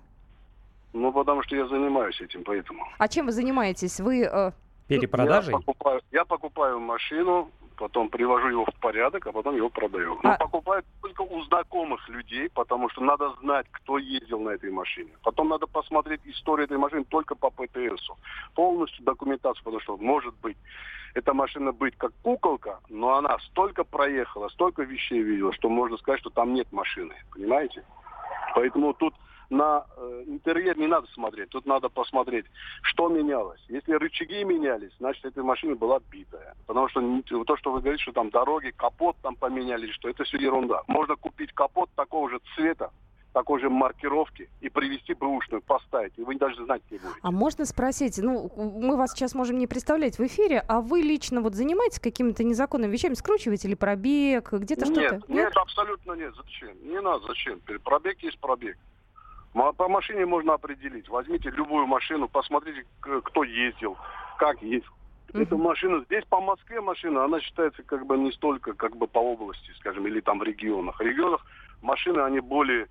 Ну, 0.93 1.13
потому 1.13 1.43
что 1.43 1.57
я 1.57 1.67
занимаюсь 1.67 2.21
этим, 2.21 2.43
поэтому. 2.45 2.87
А 2.99 3.09
чем 3.09 3.27
вы 3.27 3.33
занимаетесь? 3.33 4.01
Вы... 4.01 4.23
Э... 4.23 4.53
Перепродажей? 4.89 5.53
Я 5.53 5.59
покупаю, 5.59 6.01
я 6.13 6.25
покупаю 6.25 6.81
машину, 6.81 7.51
потом 7.77 8.09
привожу 8.09 8.49
его 8.49 8.65
в 8.65 8.81
порядок, 8.81 9.27
а 9.27 9.33
потом 9.33 9.57
его 9.57 9.69
продаю. 9.69 10.19
А... 10.23 10.29
Но 10.29 10.37
покупаю 10.39 10.83
только 11.03 11.23
у 11.23 11.43
знакомых 11.45 12.09
людей, 12.09 12.49
потому 12.51 12.89
что 12.91 13.03
надо 13.03 13.31
знать, 13.41 13.67
кто 13.71 13.99
ездил 13.99 14.41
на 14.41 14.51
этой 14.51 14.71
машине. 14.71 15.11
Потом 15.23 15.49
надо 15.49 15.67
посмотреть 15.67 16.21
историю 16.25 16.67
этой 16.67 16.79
машины 16.79 17.05
только 17.05 17.35
по 17.35 17.51
ПТСу. 17.51 18.17
Полностью 18.55 19.05
документацию, 19.05 19.65
потому 19.65 19.81
что 19.81 19.97
может 19.97 20.35
быть 20.37 20.57
эта 21.15 21.33
машина 21.33 21.73
быть 21.73 21.97
как 21.97 22.13
куколка, 22.23 22.81
но 22.91 23.17
она 23.17 23.39
столько 23.51 23.85
проехала, 23.85 24.49
столько 24.49 24.83
вещей 24.83 25.23
видела, 25.23 25.53
что 25.55 25.69
можно 25.69 25.97
сказать, 25.97 26.21
что 26.21 26.31
там 26.31 26.53
нет 26.53 26.71
машины. 26.73 27.15
Понимаете? 27.33 27.85
Поэтому 28.55 28.93
тут 28.95 29.15
на 29.51 29.87
э, 29.97 30.25
интерьер 30.27 30.77
не 30.79 30.87
надо 30.87 31.07
смотреть, 31.09 31.51
тут 31.51 31.67
надо 31.67 31.89
посмотреть, 31.89 32.47
что 32.83 33.09
менялось. 33.09 33.61
Если 33.69 33.93
рычаги 33.93 34.45
менялись, 34.45 34.93
значит, 34.99 35.25
эта 35.25 35.43
машина 35.43 35.75
была 35.75 36.01
битая. 36.11 36.55
Потому 36.67 36.89
что 36.89 37.01
то, 37.45 37.57
что 37.57 37.73
вы 37.73 37.81
говорите, 37.81 38.03
что 38.03 38.13
там 38.13 38.31
дороги, 38.31 38.73
капот 38.77 39.17
там 39.23 39.37
поменяли, 39.37 39.91
что 39.93 40.09
это 40.09 40.25
все 40.25 40.39
ерунда. 40.39 40.83
Можно 40.87 41.17
купить 41.17 41.53
капот 41.53 41.91
такого 41.95 42.31
же 42.31 42.41
цвета, 42.55 42.91
такой 43.37 43.61
же 43.61 43.69
маркировки 43.69 44.49
и 44.63 44.71
привезти 44.71 45.13
бэушную, 45.13 45.61
поставить. 45.61 46.15
И 46.17 46.23
вы 46.23 46.37
даже 46.37 46.65
знать 46.65 46.83
не 46.91 46.97
будете. 46.97 47.19
А 47.21 47.31
можно 47.31 47.67
спросить, 47.67 48.19
ну, 48.19 48.51
мы 48.57 48.97
вас 48.97 49.13
сейчас 49.13 49.35
можем 49.35 49.59
не 49.59 49.67
представлять 49.67 50.19
в 50.19 50.25
эфире, 50.25 50.65
а 50.67 50.81
вы 50.81 51.03
лично 51.03 51.43
вот 51.43 51.55
занимаетесь 51.55 52.01
какими-то 52.01 52.45
незаконными 52.45 52.91
вещами? 52.91 53.13
Скручиваете 53.13 53.69
или 53.69 53.75
пробег, 53.75 54.53
где-то 54.53 54.87
что-то? 54.87 55.01
Нет, 55.17 55.29
нет, 55.29 55.57
абсолютно 55.57 56.13
нет. 56.13 56.35
Зачем? 56.35 56.77
Не 56.89 56.99
надо, 57.03 57.27
зачем? 57.27 57.61
Пробег 57.85 58.19
есть 58.23 58.39
пробег. 58.39 58.79
По 59.57 59.89
машине 59.89 60.27
можно 60.27 60.55
определить. 60.55 61.09
Возьмите 61.09 61.49
любую 61.49 61.87
машину, 61.87 62.29
посмотрите, 62.29 62.85
кто 63.01 63.43
ездил, 63.43 63.97
как 64.39 64.61
ездил. 64.61 64.93
Uh-huh. 65.33 65.43
Эта 65.43 65.57
машина, 65.57 66.05
здесь 66.05 66.25
по 66.27 66.41
Москве 66.41 66.81
машина, 66.83 67.25
она 67.25 67.41
считается 67.41 67.83
как 67.83 68.07
бы 68.07 68.19
не 68.19 68.33
столько 68.33 68.75
как 68.75 68.97
бы 68.97 69.07
по 69.07 69.19
области, 69.19 69.71
скажем, 69.79 70.07
или 70.07 70.21
там 70.21 70.41
в 70.41 70.43
регионах. 70.43 70.99
В 70.99 71.01
регионах 71.01 71.41
машины, 71.81 72.21
они 72.21 72.41
более 72.41 72.87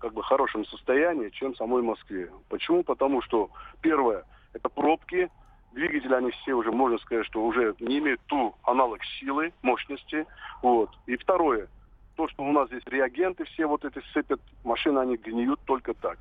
как 0.00 0.12
бы 0.12 0.24
хорошем 0.24 0.64
состоянии, 0.66 1.30
чем 1.30 1.54
в 1.54 1.56
самой 1.56 1.82
Москве. 1.82 2.28
Почему? 2.48 2.82
Потому 2.82 3.22
что, 3.22 3.50
первое, 3.80 4.24
это 4.52 4.68
пробки, 4.68 5.30
двигатели, 5.72 6.12
они 6.12 6.32
все 6.32 6.54
уже, 6.54 6.72
можно 6.72 6.98
сказать, 6.98 7.26
что 7.26 7.44
уже 7.44 7.74
не 7.78 7.98
имеют 7.98 8.20
ту 8.26 8.54
аналог 8.64 8.98
силы, 9.20 9.52
мощности. 9.62 10.26
Вот. 10.60 10.90
И 11.06 11.16
второе, 11.16 11.68
то, 12.20 12.28
что 12.28 12.42
у 12.42 12.52
нас 12.52 12.68
здесь 12.68 12.82
реагенты 12.84 13.44
все 13.44 13.64
вот 13.64 13.82
эти 13.82 13.98
сыпят, 14.12 14.42
машины, 14.62 14.98
они 14.98 15.16
гниют 15.16 15.58
только 15.64 15.94
так. 15.94 16.18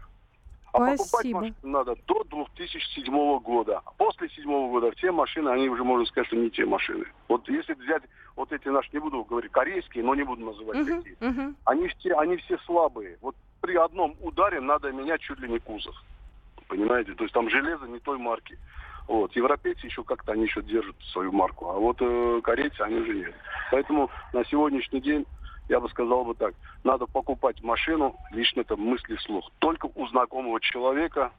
А 0.72 0.78
Спасибо. 0.78 0.98
покупать 0.98 1.34
машину 1.34 1.56
надо 1.64 1.96
до 2.08 2.24
2007 2.24 3.40
года. 3.40 3.82
После 3.98 4.28
2007 4.28 4.70
года 4.70 4.92
все 4.96 5.12
машины, 5.12 5.50
они 5.50 5.68
уже, 5.68 5.84
можно 5.84 6.06
сказать, 6.06 6.28
что 6.28 6.38
не 6.38 6.50
те 6.52 6.66
машины. 6.66 7.04
Вот 7.28 7.50
если 7.50 7.74
взять 7.74 8.04
вот 8.38 8.54
эти 8.54 8.70
наши, 8.70 8.88
не 8.94 9.00
буду 9.00 9.26
говорить 9.26 9.52
корейские, 9.52 10.06
но 10.06 10.16
не 10.16 10.24
буду 10.24 10.46
называть 10.46 10.78
uh-huh, 10.78 10.98
какие, 11.00 11.18
uh-huh. 11.18 11.54
Они, 11.66 11.88
все, 11.90 12.14
они 12.16 12.38
все 12.38 12.58
слабые. 12.60 13.18
Вот 13.20 13.36
при 13.60 13.76
одном 13.76 14.16
ударе 14.22 14.62
надо 14.62 14.94
менять 14.94 15.20
чуть 15.20 15.40
ли 15.42 15.50
не 15.50 15.60
кузов. 15.60 15.96
Понимаете? 16.70 17.14
То 17.16 17.24
есть 17.24 17.34
там 17.34 17.50
железо 17.50 17.88
не 17.88 18.00
той 18.00 18.18
марки. 18.18 18.58
Вот. 19.10 19.36
Европейцы 19.36 19.88
еще 19.88 20.04
как-то 20.04 20.32
они 20.32 20.44
еще 20.44 20.62
держат 20.62 20.96
свою 21.12 21.34
марку, 21.34 21.68
а 21.72 21.74
вот 21.74 21.98
э, 22.00 22.42
корейцы 22.42 22.80
они 22.82 23.00
уже 23.00 23.16
нет. 23.16 23.34
Поэтому 23.72 24.10
на 24.32 24.46
сегодняшний 24.46 25.02
день 25.02 25.26
я 25.70 25.80
бы 25.80 25.88
сказал 25.90 26.26
бы 26.26 26.34
так, 26.34 26.56
надо 26.84 27.06
покупать 27.06 27.62
машину, 27.64 28.16
лично 28.32 28.62
это 28.62 28.76
мысли 28.76 29.16
вслух, 29.16 29.50
только 29.60 29.88
у 29.96 30.08
знакомого 30.08 30.60
человека, 30.60 31.32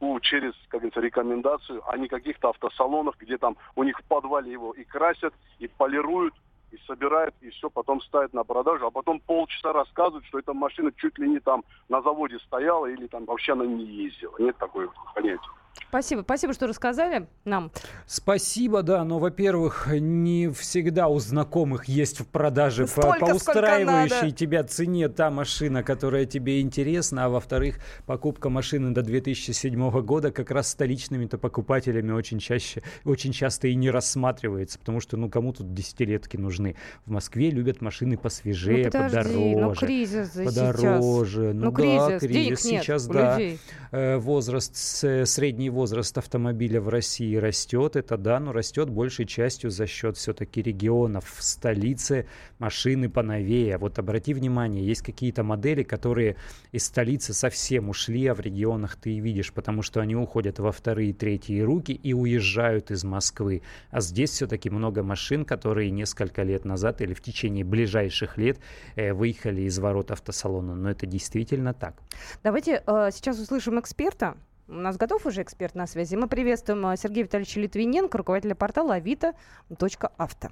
у, 0.00 0.18
через, 0.20 0.52
как 0.68 0.80
говорится, 0.80 1.00
рекомендацию, 1.00 1.82
а 1.86 1.96
не 1.96 2.08
каких-то 2.08 2.50
автосалонов, 2.50 3.16
где 3.18 3.38
там 3.38 3.56
у 3.76 3.84
них 3.84 3.98
в 3.98 4.04
подвале 4.04 4.50
его 4.50 4.72
и 4.72 4.84
красят, 4.84 5.32
и 5.58 5.68
полируют, 5.68 6.34
и 6.72 6.78
собирают, 6.86 7.34
и 7.40 7.50
все 7.50 7.70
потом 7.70 8.00
ставят 8.02 8.32
на 8.34 8.44
продажу, 8.44 8.86
а 8.86 8.90
потом 8.90 9.20
полчаса 9.20 9.72
рассказывают, 9.72 10.26
что 10.26 10.38
эта 10.38 10.52
машина 10.52 10.90
чуть 10.96 11.18
ли 11.18 11.28
не 11.28 11.38
там 11.38 11.62
на 11.88 12.02
заводе 12.02 12.38
стояла 12.40 12.86
или 12.86 13.06
там 13.06 13.24
вообще 13.24 13.52
она 13.52 13.64
не 13.64 13.84
ездила. 13.84 14.34
Нет 14.38 14.56
такой 14.56 14.88
понятия. 15.14 15.50
Спасибо, 15.88 16.22
спасибо, 16.22 16.52
что 16.52 16.66
рассказали 16.66 17.28
нам. 17.44 17.70
Спасибо, 18.06 18.82
да, 18.82 19.04
но, 19.04 19.18
во-первых, 19.18 19.88
не 19.92 20.48
всегда 20.50 21.08
у 21.08 21.18
знакомых 21.18 21.86
есть 21.86 22.20
в 22.20 22.26
продаже 22.26 22.86
Столько, 22.86 23.20
по, 23.20 23.26
по 23.26 23.34
устраивающей 23.34 24.30
тебя 24.32 24.64
цене 24.64 25.08
та 25.08 25.30
машина, 25.30 25.82
которая 25.82 26.26
тебе 26.26 26.60
интересна, 26.60 27.26
а 27.26 27.28
во-вторых, 27.28 27.78
покупка 28.04 28.48
машины 28.48 28.90
до 28.92 29.02
2007 29.02 29.90
года 30.02 30.30
как 30.32 30.50
раз 30.50 30.70
столичными-то 30.70 31.38
покупателями 31.38 32.12
очень 32.12 32.38
чаще, 32.38 32.82
очень 33.04 33.32
часто 33.32 33.68
и 33.68 33.74
не 33.74 33.90
рассматривается, 33.90 34.78
потому 34.78 35.00
что, 35.00 35.16
ну, 35.16 35.30
кому 35.30 35.52
тут 35.52 35.72
десятилетки 35.72 36.36
нужны? 36.36 36.76
В 37.04 37.10
Москве 37.10 37.50
любят 37.50 37.80
машины 37.80 38.16
посвежее, 38.16 38.86
ну, 38.86 38.90
подожди, 38.90 39.54
подороже. 39.54 39.56
Ну, 39.56 39.74
кризис 39.74 40.28
подороже. 40.30 41.52
Сейчас. 41.52 41.54
Ну, 41.54 41.64
ну 41.64 41.70
да, 41.70 41.76
кризис, 41.76 42.20
кризис 42.20 42.60
сейчас, 42.60 43.06
да. 43.06 43.38
людей. 43.38 43.58
Э, 43.92 44.16
возраст 44.16 44.76
средний 44.76 45.65
возраст 45.70 46.16
автомобиля 46.18 46.80
в 46.80 46.88
России 46.88 47.36
растет, 47.36 47.96
это 47.96 48.16
да, 48.16 48.40
но 48.40 48.52
растет 48.52 48.90
большей 48.90 49.26
частью 49.26 49.70
за 49.70 49.86
счет 49.86 50.16
все-таки 50.16 50.62
регионов. 50.62 51.34
В 51.36 51.42
столице 51.42 52.26
машины 52.58 53.08
поновее. 53.08 53.78
Вот 53.78 53.98
обрати 53.98 54.34
внимание, 54.34 54.84
есть 54.84 55.02
какие-то 55.02 55.42
модели, 55.42 55.82
которые 55.82 56.36
из 56.72 56.86
столицы 56.86 57.32
совсем 57.34 57.88
ушли, 57.88 58.26
а 58.26 58.34
в 58.34 58.40
регионах 58.40 58.96
ты 58.96 59.14
и 59.14 59.20
видишь, 59.20 59.52
потому 59.52 59.82
что 59.82 60.00
они 60.00 60.16
уходят 60.16 60.58
во 60.58 60.72
вторые, 60.72 61.12
третьи 61.12 61.60
руки 61.60 61.92
и 61.92 62.12
уезжают 62.12 62.90
из 62.90 63.04
Москвы. 63.04 63.62
А 63.90 64.00
здесь 64.00 64.30
все-таки 64.30 64.70
много 64.70 65.02
машин, 65.02 65.44
которые 65.44 65.90
несколько 65.90 66.42
лет 66.42 66.64
назад 66.64 67.00
или 67.00 67.14
в 67.14 67.20
течение 67.20 67.64
ближайших 67.64 68.38
лет 68.38 68.58
э, 68.94 69.12
выехали 69.12 69.62
из 69.62 69.78
ворот 69.78 70.10
автосалона. 70.10 70.74
Но 70.74 70.90
это 70.90 71.06
действительно 71.06 71.74
так. 71.74 71.96
Давайте 72.42 72.82
э, 72.86 73.10
сейчас 73.12 73.38
услышим 73.38 73.80
эксперта. 73.80 74.36
У 74.68 74.74
нас 74.74 74.96
готов 74.96 75.24
уже 75.26 75.42
эксперт 75.42 75.74
на 75.76 75.86
связи. 75.86 76.16
Мы 76.16 76.26
приветствуем 76.26 76.84
э, 76.86 76.96
Сергея 76.96 77.24
Витальевича 77.24 77.60
Литвиненко, 77.60 78.18
руководителя 78.18 78.56
портала 78.56 78.96
avito.авто. 78.96 80.48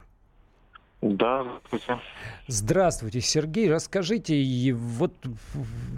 Да, 1.05 1.43
здравствуйте. 1.43 2.01
Здравствуйте, 2.47 3.21
Сергей. 3.21 3.71
Расскажите, 3.71 4.73
вот 4.73 5.13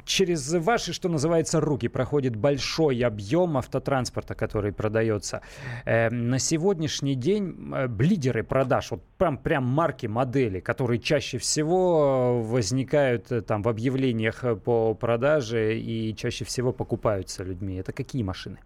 через 0.05 0.53
ваши, 0.53 0.93
что 0.93 1.09
называется, 1.09 1.61
руки 1.61 1.87
проходит 1.87 2.35
большой 2.35 2.99
объем 3.03 3.57
автотранспорта, 3.57 4.35
который 4.35 4.73
продается. 4.73 5.43
Э, 5.85 6.11
на 6.11 6.41
сегодняшний 6.41 7.15
день 7.15 7.73
э, 7.73 7.89
лидеры 8.01 8.43
продаж, 8.43 8.91
вот 8.91 9.05
прям, 9.17 9.39
прям 9.39 9.65
марки, 9.65 10.09
модели, 10.09 10.59
которые 10.59 10.99
чаще 10.99 11.39
всего 11.39 12.43
возникают 12.43 13.31
э, 13.31 13.43
там 13.43 13.63
в 13.63 13.69
объявлениях 13.69 14.45
по 14.65 14.95
продаже 14.95 15.79
и 15.79 16.17
чаще 16.17 16.45
всего 16.45 16.73
покупаются 16.73 17.45
людьми, 17.45 17.77
это 17.77 17.93
какие 17.93 18.25
машины? 18.25 18.59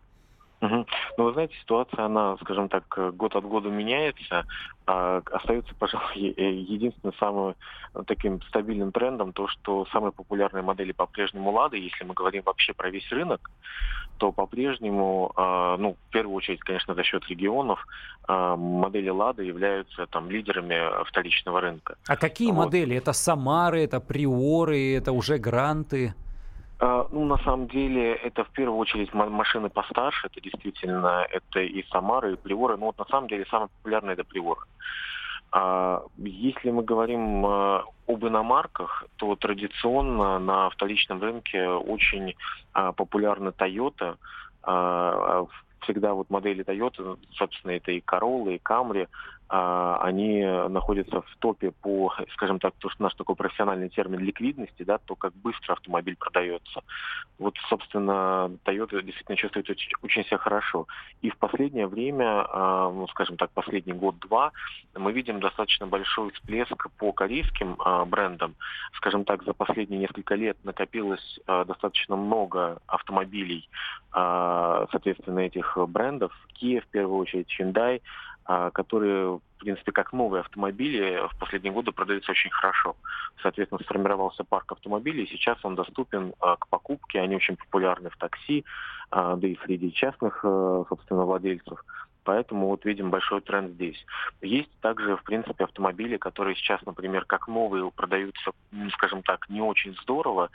Угу. 0.61 0.87
Ну, 1.17 1.25
вы 1.25 1.33
знаете, 1.33 1.55
ситуация, 1.61 2.05
она, 2.05 2.37
скажем 2.43 2.69
так, 2.69 2.85
год 3.17 3.35
от 3.35 3.45
года 3.45 3.71
меняется. 3.71 4.45
А 4.87 5.23
остается, 5.33 5.75
пожалуй, 5.79 6.15
единственным 6.17 7.15
самым 7.19 7.55
таким 8.07 8.43
стабильным 8.43 8.93
трендом 8.93 9.33
то, 9.33 9.49
что 9.49 9.87
самые 9.93 10.13
популярные 10.13 10.63
модели 10.63 10.93
по-прежнему 10.93 11.51
«Лады», 11.51 11.79
если 11.79 12.05
мы 12.05 12.15
говорим 12.15 12.43
вообще 12.45 12.75
про 12.75 12.91
весь 12.91 13.11
рынок, 13.11 13.51
то 14.19 14.33
по-прежнему, 14.33 15.33
а, 15.35 15.79
ну, 15.79 15.97
в 16.09 16.13
первую 16.13 16.37
очередь, 16.37 16.61
конечно, 16.61 16.95
за 16.95 17.03
счет 17.03 17.27
регионов, 17.29 17.87
а, 18.29 18.55
модели 18.55 19.09
«Лада» 19.09 19.43
являются 19.43 20.07
там 20.07 20.31
лидерами 20.31 21.05
вторичного 21.05 21.61
рынка. 21.63 21.97
А 22.07 22.17
какие 22.17 22.53
вот. 22.53 22.67
модели? 22.67 22.97
Это 22.97 23.15
«Самары», 23.15 23.83
это 23.83 23.99
«Приоры», 23.99 24.95
это 24.95 25.13
уже 25.13 25.39
«Гранты»? 25.39 26.15
А, 26.81 27.07
ну, 27.13 27.27
на 27.27 27.37
самом 27.39 27.69
деле, 27.69 28.15
это 28.15 28.43
в 28.45 28.51
первую 28.51 28.79
очередь 28.79 29.13
машины 29.13 29.69
постарше, 29.69 30.29
это 30.29 30.41
действительно, 30.41 31.27
это 31.31 31.61
и 31.61 31.85
Самары, 31.91 32.33
и 32.33 32.37
Приоры, 32.37 32.79
но 32.79 32.87
вот 32.87 32.99
на 32.99 33.05
самом 33.05 33.29
деле 33.29 33.45
самые 33.51 33.69
популярные 33.69 34.15
это 34.15 34.25
Приоры. 34.25 34.63
А, 35.53 36.03
если 36.17 36.71
мы 36.71 36.83
говорим 36.83 37.45
а, 37.45 37.85
об 38.09 38.25
иномарках, 38.25 39.05
то 39.17 39.37
традиционно 39.37 40.39
на 40.39 40.71
вторичном 40.71 41.21
рынке 41.21 41.69
очень 41.69 42.35
популярна 42.73 43.51
Toyota. 43.51 44.17
Всегда 45.83 46.15
вот 46.15 46.31
модели 46.31 46.65
Toyota, 46.65 47.19
собственно, 47.33 47.73
это 47.73 47.93
и 47.93 48.01
Corolla, 48.01 48.55
и 48.55 48.61
а, 48.65 49.40
они 49.51 50.45
находятся 50.69 51.23
в 51.23 51.37
топе 51.41 51.73
по, 51.73 52.15
скажем 52.35 52.61
так, 52.61 52.73
то, 52.79 52.89
что 52.89 53.03
наш 53.03 53.15
такой 53.15 53.35
профессиональный 53.35 53.89
термин 53.89 54.21
ликвидности, 54.21 54.85
да, 54.85 54.99
то, 54.99 55.17
как 55.17 55.33
быстро 55.35 55.73
автомобиль 55.73 56.17
продается. 56.17 56.83
Вот, 57.41 57.57
собственно, 57.69 58.51
Toyota 58.65 59.03
действительно 59.03 59.37
чувствует 59.37 59.69
очень, 59.71 59.93
очень 60.03 60.25
себя 60.25 60.39
хорошо. 60.39 60.87
И 61.23 61.31
в 61.31 61.39
последнее 61.39 61.87
время, 61.87 62.45
а, 62.49 62.91
ну, 62.91 63.09
скажем 63.09 63.37
так, 63.39 63.51
последний 63.51 63.95
год-два, 63.95 64.53
мы 64.95 65.13
видим 65.13 65.41
достаточно 65.41 65.87
большой 65.87 66.31
всплеск 66.33 66.89
по 66.99 67.13
корейским 67.13 67.77
а, 67.79 68.05
брендам. 68.05 68.55
Скажем 68.99 69.25
так, 69.25 69.43
за 69.45 69.55
последние 69.55 69.99
несколько 70.01 70.35
лет 70.35 70.59
накопилось 70.65 71.41
достаточно 71.47 72.17
много 72.17 72.79
автомобилей, 72.87 73.69
соответственно, 74.13 75.41
этих 75.41 75.79
брендов. 75.89 76.33
Kia, 76.61 76.81
в 76.81 76.87
первую 76.89 77.19
очередь, 77.19 77.49
Hyundai, 77.59 78.01
а, 78.01 78.01
которые, 78.73 79.37
в 79.37 79.41
принципе, 79.59 79.93
как 79.93 80.13
новые 80.13 80.41
автомобили 80.41 81.21
в 81.33 81.39
последние 81.39 81.73
годы 81.73 81.93
продаются 81.93 82.33
очень 82.33 82.51
хорошо. 82.51 82.97
Соответственно, 83.43 83.83
сформировался 83.85 84.45
парк 84.45 84.73
автомобилей, 84.73 85.29
сейчас 85.31 85.59
он 85.65 85.75
доступен 85.75 86.35
а, 86.41 86.57
к 86.57 86.67
покупке, 86.69 87.21
они 87.21 87.37
очень 87.37 87.57
популярны 87.57 88.11
в 88.11 88.17
такси, 88.17 88.65
а, 89.11 89.37
да 89.37 89.47
и 89.47 89.57
среди 89.65 89.93
частных, 89.93 90.41
э, 90.43 90.85
собственно, 90.89 91.25
владельцев. 91.25 91.85
Поэтому 92.25 92.69
вот 92.69 92.85
видим 92.85 93.11
большой 93.11 93.41
тренд 93.41 93.73
здесь. 93.73 94.05
Есть 94.43 94.71
также, 94.81 95.17
в 95.17 95.23
принципе, 95.23 95.65
автомобили, 95.65 96.17
которые 96.17 96.55
сейчас, 96.55 96.81
например, 96.85 97.25
как 97.25 97.49
новые 97.49 97.91
продаются, 97.91 98.53
скажем 98.93 99.23
так, 99.23 99.49
не 99.49 99.61
очень 99.61 99.97
здорово, 100.03 100.51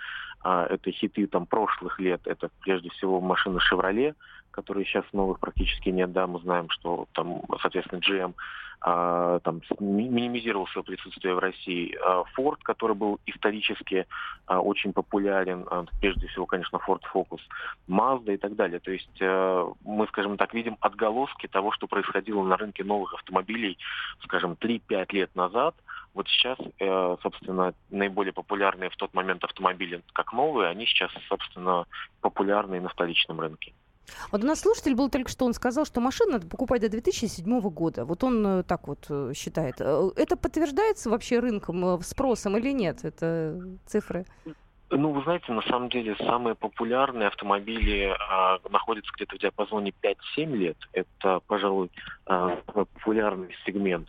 а, 0.46 0.68
это 0.70 0.92
хиты 0.92 1.26
там 1.26 1.48
прошлых 1.48 2.00
лет, 2.00 2.22
это 2.26 2.50
прежде 2.62 2.92
всего 2.92 3.20
машины 3.20 3.58
Chevrolet, 3.58 4.14
которые 4.52 4.86
сейчас 4.86 5.04
новых 5.12 5.40
практически 5.40 5.90
нет, 5.90 6.12
да, 6.12 6.28
мы 6.28 6.40
знаем, 6.40 6.70
что 6.70 7.08
там, 7.14 7.42
соответственно, 7.62 8.00
GM 8.00 8.36
а, 8.80 9.40
там, 9.40 9.62
минимизировал 9.80 10.68
свое 10.68 10.86
присутствие 10.86 11.34
в 11.34 11.40
России. 11.40 11.98
А, 12.06 12.26
Ford, 12.38 12.58
который 12.62 12.96
был 12.96 13.20
исторически 13.26 14.06
а, 14.46 14.60
очень 14.60 14.94
популярен, 14.94 15.66
а, 15.72 15.86
прежде 16.00 16.28
всего, 16.28 16.46
конечно, 16.46 16.78
Ford 16.88 17.02
Focus, 17.12 17.42
Mazda 17.90 18.36
и 18.36 18.38
так 18.38 18.56
далее. 18.56 18.80
То 18.80 18.92
есть 18.92 19.18
а, 19.22 19.68
мы, 19.84 20.06
скажем 20.10 20.38
так, 20.38 20.54
видим 20.54 20.78
отголоски 20.80 21.48
того, 21.48 21.72
что 21.72 21.88
происходило 21.88 22.44
на 22.44 22.56
рынке 22.56 22.84
новых 22.84 23.16
автомобилей, 23.16 23.80
скажем, 24.24 24.56
3-5 24.62 25.08
лет 25.10 25.36
назад. 25.36 25.74
Вот 26.16 26.28
сейчас, 26.30 26.58
э, 26.80 27.18
собственно, 27.22 27.74
наиболее 27.90 28.32
популярные 28.32 28.90
в 28.90 28.96
тот 28.96 29.14
момент 29.14 29.44
автомобили, 29.44 30.02
как 30.14 30.32
новые, 30.32 30.70
они 30.70 30.86
сейчас, 30.86 31.12
собственно, 31.28 31.86
популярны 32.22 32.80
на 32.80 32.90
вторичном 32.90 33.42
рынке. 33.42 33.74
Вот 34.32 34.44
у 34.44 34.48
нас 34.48 34.62
слушатель 34.62 34.96
был 34.96 35.10
только 35.10 35.30
что, 35.30 35.46
он 35.46 35.54
сказал, 35.54 35.86
что 35.86 36.00
машину 36.00 36.34
надо 36.34 36.48
покупать 36.48 36.82
до 36.82 36.90
2007 36.90 37.60
года. 37.70 38.06
Вот 38.06 38.24
он 38.24 38.48
э, 38.48 38.64
так 38.64 38.88
вот 38.88 39.06
э, 39.10 39.34
считает. 39.36 39.82
Это 39.82 40.38
подтверждается 40.38 41.10
вообще 41.10 41.40
рынком, 41.40 42.02
спросом 42.02 42.56
или 42.58 42.72
нет? 42.72 43.04
Это 43.04 43.60
цифры? 43.86 44.26
Ну, 44.92 45.12
вы 45.12 45.24
знаете, 45.24 45.52
на 45.52 45.64
самом 45.64 45.90
деле 45.90 46.16
самые 46.18 46.56
популярные 46.56 47.28
автомобили 47.28 48.16
а, 48.30 48.60
находятся 48.70 49.12
где-то 49.16 49.36
в 49.36 49.40
диапазоне 49.40 49.92
5-7 50.38 50.56
лет. 50.56 50.78
Это, 50.94 51.42
пожалуй, 51.48 51.90
а, 52.28 52.56
популярный 52.68 53.54
сегмент. 53.66 54.08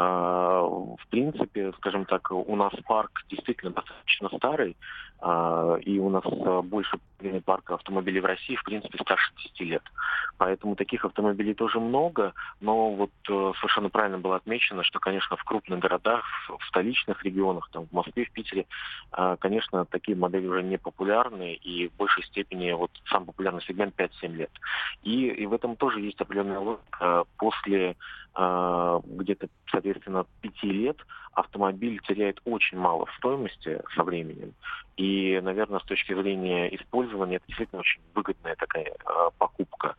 А, 0.00 0.60
в 0.62 1.06
принципе, 1.10 1.72
скажем 1.78 2.04
так, 2.04 2.30
у 2.30 2.54
нас 2.54 2.72
парк 2.86 3.24
действительно 3.28 3.72
достаточно 3.72 4.28
старый, 4.36 4.76
и 5.20 5.98
у 5.98 6.10
нас 6.10 6.22
а, 6.24 6.62
больше 6.62 6.98
парка 7.44 7.74
автомобилей 7.74 8.20
в 8.20 8.24
России, 8.24 8.54
в 8.54 8.62
принципе, 8.62 8.98
старше 8.98 9.32
10 9.36 9.60
лет. 9.62 9.82
Поэтому 10.36 10.76
таких 10.76 11.04
автомобилей 11.04 11.54
тоже 11.54 11.80
много, 11.80 12.32
но 12.60 12.92
вот 12.92 13.10
э, 13.28 13.52
совершенно 13.56 13.90
правильно 13.90 14.18
было 14.18 14.36
отмечено, 14.36 14.84
что, 14.84 15.00
конечно, 15.00 15.36
в 15.36 15.42
крупных 15.42 15.80
городах, 15.80 16.24
в 16.48 16.64
столичных 16.68 17.24
регионах, 17.24 17.68
там, 17.72 17.86
в 17.86 17.92
Москве, 17.92 18.24
в 18.24 18.30
Питере, 18.30 18.66
конечно, 19.40 19.84
такие 19.86 20.16
модели 20.16 20.46
уже 20.46 20.62
не 20.62 20.78
популярны, 20.78 21.54
и 21.54 21.88
в 21.88 21.96
большей 21.96 22.22
степени 22.22 22.70
вот 22.70 22.92
сам 23.10 23.24
популярный 23.26 23.62
сегмент 23.62 23.96
5-7 23.98 24.32
лет. 24.34 24.50
И, 25.02 25.26
и 25.26 25.46
в 25.46 25.52
этом 25.52 25.74
тоже 25.74 26.00
есть 26.00 26.20
определенная 26.20 26.60
логика. 26.60 27.24
После 27.36 27.96
где-то, 28.36 29.48
соответственно, 29.68 30.24
5 30.42 30.62
лет 30.62 30.98
автомобиль 31.38 32.00
теряет 32.06 32.40
очень 32.44 32.78
мало 32.78 33.06
в 33.06 33.14
стоимости 33.14 33.80
со 33.94 34.02
временем. 34.02 34.54
И, 34.96 35.40
наверное, 35.42 35.80
с 35.80 35.84
точки 35.84 36.12
зрения 36.12 36.74
использования, 36.74 37.36
это 37.36 37.46
действительно 37.46 37.80
очень 37.80 38.00
выгодная 38.14 38.56
такая 38.56 38.86
э, 38.86 39.30
покупка. 39.38 39.94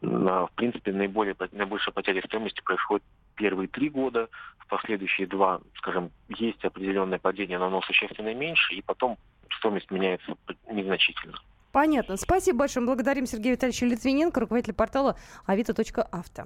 в 0.00 0.50
принципе, 0.56 0.92
наиболее, 0.92 1.36
наибольшая 1.52 1.92
потеря 1.92 2.22
стоимости 2.26 2.60
происходит 2.62 3.04
первые 3.36 3.68
три 3.68 3.88
года, 3.88 4.28
в 4.58 4.66
последующие 4.66 5.26
два, 5.26 5.60
скажем, 5.76 6.10
есть 6.28 6.64
определенное 6.64 7.18
падение, 7.18 7.58
но 7.58 7.66
оно 7.66 7.80
существенно 7.82 8.34
меньше, 8.34 8.74
и 8.74 8.82
потом 8.82 9.16
стоимость 9.58 9.90
меняется 9.90 10.34
незначительно. 10.70 11.38
Понятно. 11.70 12.16
Спасибо 12.16 12.58
большое. 12.58 12.84
Благодарим 12.84 13.26
Сергея 13.26 13.52
Витальевича 13.52 13.86
Литвиненко, 13.86 14.40
руководитель 14.40 14.74
портала 14.74 15.16
avito.авто. 15.46 16.44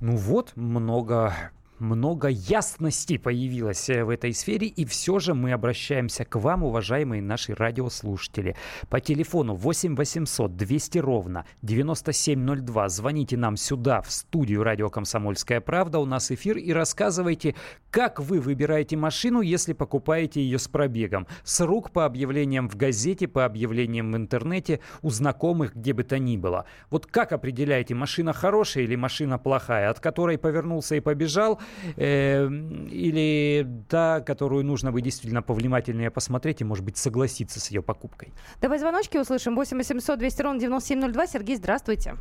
Ну 0.00 0.16
вот, 0.16 0.56
много 0.56 1.52
много 1.80 2.28
ясности 2.28 3.16
появилось 3.16 3.88
э, 3.88 4.04
в 4.04 4.10
этой 4.10 4.34
сфере, 4.34 4.66
и 4.66 4.84
все 4.84 5.18
же 5.18 5.34
мы 5.34 5.52
обращаемся 5.52 6.24
к 6.24 6.36
вам, 6.36 6.62
уважаемые 6.62 7.22
наши 7.22 7.54
радиослушатели. 7.54 8.56
По 8.88 9.00
телефону 9.00 9.54
8 9.54 9.96
800 9.96 10.56
200 10.56 10.98
ровно 10.98 11.44
9702 11.62 12.88
звоните 12.88 13.36
нам 13.36 13.56
сюда, 13.56 14.02
в 14.02 14.12
студию 14.12 14.62
«Радио 14.62 14.90
Комсомольская 14.90 15.60
правда». 15.60 15.98
У 15.98 16.04
нас 16.04 16.30
эфир, 16.30 16.58
и 16.58 16.72
рассказывайте, 16.72 17.54
как 17.90 18.20
вы 18.20 18.40
выбираете 18.40 18.96
машину, 18.96 19.40
если 19.40 19.72
покупаете 19.72 20.42
ее 20.42 20.58
с 20.58 20.68
пробегом. 20.68 21.26
С 21.44 21.60
рук 21.64 21.90
по 21.92 22.04
объявлениям 22.04 22.68
в 22.68 22.76
газете, 22.76 23.26
по 23.26 23.44
объявлениям 23.44 24.12
в 24.12 24.16
интернете, 24.16 24.80
у 25.02 25.10
знакомых, 25.10 25.74
где 25.74 25.92
бы 25.92 26.04
то 26.04 26.18
ни 26.18 26.36
было. 26.36 26.66
Вот 26.90 27.06
как 27.06 27.32
определяете, 27.32 27.94
машина 27.94 28.32
хорошая 28.32 28.84
или 28.84 28.96
машина 28.96 29.38
плохая, 29.38 29.90
от 29.90 30.00
которой 30.00 30.38
повернулся 30.38 30.94
и 30.94 31.00
побежал– 31.00 31.58
э, 31.96 32.46
или 32.46 33.66
та, 33.88 34.20
которую 34.20 34.64
нужно 34.64 34.92
бы 34.92 35.00
действительно 35.00 35.42
повнимательнее 35.42 36.10
посмотреть 36.10 36.60
и, 36.60 36.64
может 36.64 36.84
быть, 36.84 36.96
согласиться 36.96 37.60
с 37.60 37.70
ее 37.70 37.82
покупкой. 37.82 38.32
Давай 38.60 38.78
звоночки 38.78 39.18
услышим. 39.18 39.54
8 39.54 39.76
800 39.76 40.18
200 40.18 40.42
ровно 40.42 40.60
9702. 40.60 41.26
Сергей, 41.26 41.56
здравствуйте. 41.56 42.14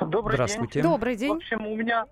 Добрый 0.00 0.34
Здравствуйте. 0.34 0.74
день. 0.74 0.82
Добрый 0.82 1.16
день. 1.16 1.32
В 1.32 1.36
общем, 1.36 1.66
у 1.66 1.76
меня 1.76 2.06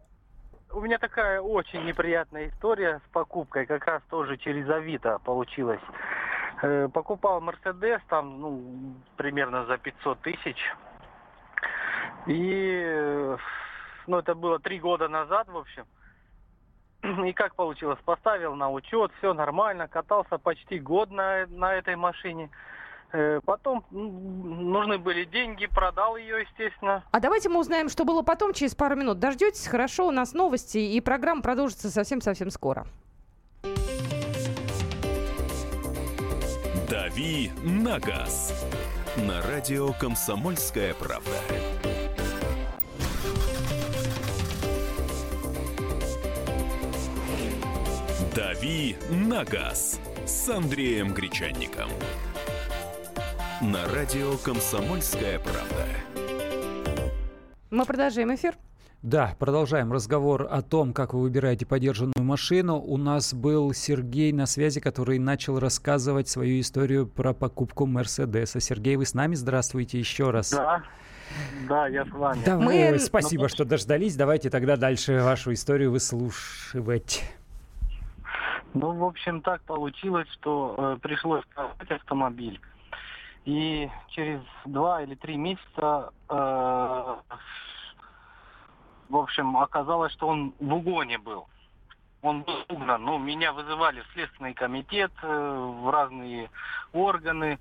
у 0.73 0.81
меня 0.81 0.99
такая 0.99 1.41
очень 1.41 1.85
неприятная 1.85 2.49
история 2.49 3.01
с 3.07 3.13
покупкой, 3.13 3.67
как 3.67 3.87
раз 3.87 4.03
тоже 4.11 4.37
через 4.37 4.69
Авито 4.69 5.19
получилась. 5.25 5.81
Э, 6.63 6.89
покупал 6.93 7.41
Мерседес 7.41 8.01
там, 8.09 8.41
ну, 8.41 8.95
примерно 9.17 9.65
за 9.67 9.79
500 9.79 10.21
тысяч. 10.21 10.57
И 12.27 12.83
э, 12.85 13.37
ну, 14.07 14.19
это 14.19 14.35
было 14.35 14.59
три 14.59 14.79
года 14.79 15.09
назад, 15.09 15.49
в 15.49 15.57
общем. 15.57 15.87
И 17.27 17.33
как 17.33 17.55
получилось? 17.55 17.99
Поставил 18.05 18.55
на 18.55 18.71
учет, 18.71 19.13
все 19.19 19.35
нормально, 19.35 19.89
катался 19.89 20.39
почти 20.39 20.79
год 20.79 21.11
на, 21.11 21.47
на 21.47 21.75
этой 21.75 21.97
машине. 21.97 22.51
Э, 23.13 23.41
потом 23.45 23.85
нужны 23.91 24.99
были 24.99 25.25
деньги, 25.25 25.67
продал 25.67 26.17
ее, 26.17 26.41
естественно. 26.41 27.05
А 27.11 27.21
давайте 27.21 27.49
мы 27.49 27.61
узнаем, 27.61 27.89
что 27.89 28.05
было 28.05 28.23
потом, 28.23 28.53
через 28.53 28.75
пару 28.75 28.97
минут. 28.97 29.19
Дождетесь? 29.19 29.67
Хорошо, 29.67 30.09
у 30.09 30.11
нас 30.11 30.33
новости, 30.33 30.79
и 30.79 31.01
программа 31.01 31.43
продолжится 31.43 31.91
совсем-совсем 31.91 32.51
скоро. 32.51 32.87
«Дави 36.91 37.51
на 37.65 37.99
газ» 37.99 38.53
на 39.17 39.43
радио 39.43 39.93
«Комсомольская 39.93 40.95
правда». 40.95 41.31
«Дави 48.37 48.97
на 49.11 49.45
газ» 49.45 49.99
с 50.27 50.51
Андреем 50.51 51.15
Гречанником. 51.15 51.89
На 53.63 53.89
радио 53.95 54.37
«Комсомольская 54.45 55.39
правда». 55.39 55.87
Мы 57.71 57.87
продолжаем 57.87 58.35
эфир. 58.35 58.55
Да, 59.01 59.35
продолжаем 59.39 59.91
разговор 59.91 60.47
о 60.51 60.61
том, 60.61 60.93
как 60.93 61.15
вы 61.15 61.23
выбираете 61.23 61.65
подержанную 61.65 62.23
машину. 62.23 62.79
У 62.79 62.99
нас 62.99 63.33
был 63.33 63.73
Сергей 63.73 64.33
на 64.33 64.45
связи, 64.45 64.81
который 64.81 65.19
начал 65.19 65.59
рассказывать 65.59 66.29
свою 66.29 66.61
историю 66.61 67.07
про 67.07 67.33
покупку 67.33 67.87
Мерседеса. 67.87 68.61
Сергей, 68.61 68.97
вы 68.97 69.07
с 69.07 69.15
нами? 69.15 69.35
Здравствуйте 69.35 69.99
еще 69.99 70.29
раз. 70.29 70.51
Да. 70.51 70.83
Да, 71.71 71.89
я 71.89 72.05
с 72.05 72.11
вами. 72.11 72.43
Да, 72.45 72.59
Мы... 72.59 72.99
Спасибо, 72.99 73.49
что 73.49 73.65
дождались. 73.65 74.15
Давайте 74.15 74.51
тогда 74.51 74.77
дальше 74.77 75.23
вашу 75.23 75.55
историю 75.55 75.91
выслушивать. 75.91 77.23
Ну, 78.79 78.93
в 78.93 79.05
общем, 79.05 79.41
так 79.41 79.63
получилось, 79.63 80.29
что 80.33 80.75
э, 80.77 80.99
пришлось 81.01 81.43
продать 81.55 81.91
автомобиль. 81.93 82.61
И 83.47 83.89
через 84.11 84.43
два 84.67 85.03
или 85.03 85.15
три 85.15 85.39
месяца, 85.39 86.13
э, 86.29 87.17
в 89.09 89.17
общем, 89.17 89.57
оказалось, 89.57 90.13
что 90.13 90.29
он 90.29 90.53
в 90.61 90.75
угоне 90.75 91.17
был. 91.17 91.47
Он 92.21 92.43
был 92.43 92.67
угнан. 92.69 93.03
Ну, 93.03 93.17
меня 93.17 93.55
вызывали 93.55 94.03
в 94.03 94.13
Следственный 94.13 94.53
комитет, 94.53 95.13
э, 95.23 95.73
в 95.81 95.89
разные 95.89 96.51
органы. 96.93 97.59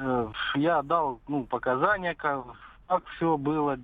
Э, 0.00 0.32
я 0.56 0.82
дал 0.82 1.20
ну, 1.28 1.44
показания, 1.44 2.16
как, 2.16 2.44
как 2.88 3.06
все 3.10 3.36
было, 3.36 3.78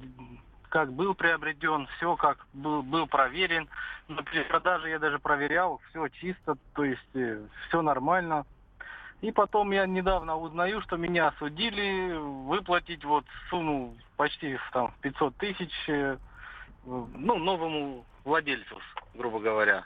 как 0.73 0.91
был 0.91 1.15
приобретен, 1.15 1.87
все 1.99 2.17
как 2.17 2.47
был, 2.55 2.83
был 2.83 3.07
проверен. 3.07 3.69
На 4.09 4.23
перепродаже 4.23 4.89
я 4.89 4.99
даже 4.99 5.19
проверял, 5.19 5.83
все 5.91 6.09
чисто, 6.09 6.57
то 6.73 6.83
есть 6.83 7.15
э, 7.15 7.45
все 7.69 7.83
нормально. 7.83 8.47
И 9.21 9.31
потом 9.33 9.71
я 9.71 9.87
недавно 9.87 10.35
узнаю, 10.35 10.81
что 10.81 10.97
меня 10.97 11.29
осудили 11.29 12.15
выплатить 12.15 13.05
вот 13.05 13.27
сумму 13.51 13.95
почти 14.17 14.59
там 14.73 14.95
500 15.03 15.37
тысяч 15.37 15.73
э, 15.89 16.17
ну, 16.87 17.37
новому 17.37 18.07
владельцу, 18.25 18.81
грубо 19.13 19.41
говоря. 19.41 19.85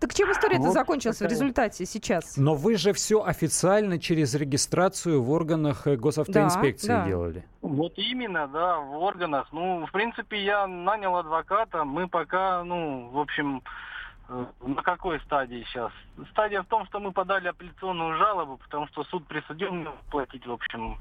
Так 0.00 0.14
чем 0.14 0.32
история-то 0.32 0.62
вот 0.62 0.72
закончилась 0.72 1.18
такая... 1.18 1.28
в 1.28 1.32
результате 1.32 1.84
сейчас? 1.84 2.38
Но 2.38 2.54
вы 2.54 2.76
же 2.76 2.94
все 2.94 3.22
официально 3.22 3.98
через 3.98 4.34
регистрацию 4.34 5.22
в 5.22 5.30
органах 5.30 5.86
э, 5.86 5.96
госавтоинспекции 5.96 6.88
да, 6.88 7.00
да. 7.02 7.06
делали. 7.06 7.44
Вот 7.60 7.92
именно, 7.96 8.48
да, 8.48 8.78
в 8.78 8.96
органах. 8.96 9.48
Ну, 9.52 9.84
в 9.84 9.92
принципе, 9.92 10.42
я 10.42 10.66
нанял 10.66 11.14
адвоката. 11.16 11.84
Мы 11.84 12.08
пока, 12.08 12.64
ну, 12.64 13.10
в 13.12 13.18
общем, 13.18 13.62
э, 14.30 14.46
на 14.62 14.82
какой 14.82 15.20
стадии 15.20 15.66
сейчас? 15.68 15.92
Стадия 16.30 16.62
в 16.62 16.66
том, 16.66 16.86
что 16.86 16.98
мы 16.98 17.12
подали 17.12 17.48
апелляционную 17.48 18.16
жалобу, 18.16 18.56
потому 18.56 18.86
что 18.86 19.04
суд 19.04 19.26
присудил 19.26 19.70
мне 19.70 19.90
платить, 20.10 20.46
в 20.46 20.52
общем, 20.52 20.98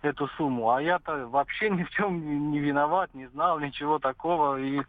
эту 0.00 0.28
сумму. 0.38 0.70
А 0.70 0.80
я-то 0.80 1.26
вообще 1.26 1.68
ни 1.68 1.82
в 1.82 1.90
чем 1.90 2.50
не 2.50 2.58
виноват, 2.58 3.10
не 3.12 3.26
знал 3.26 3.60
ничего 3.60 3.98
такого. 3.98 4.58
И, 4.58 4.80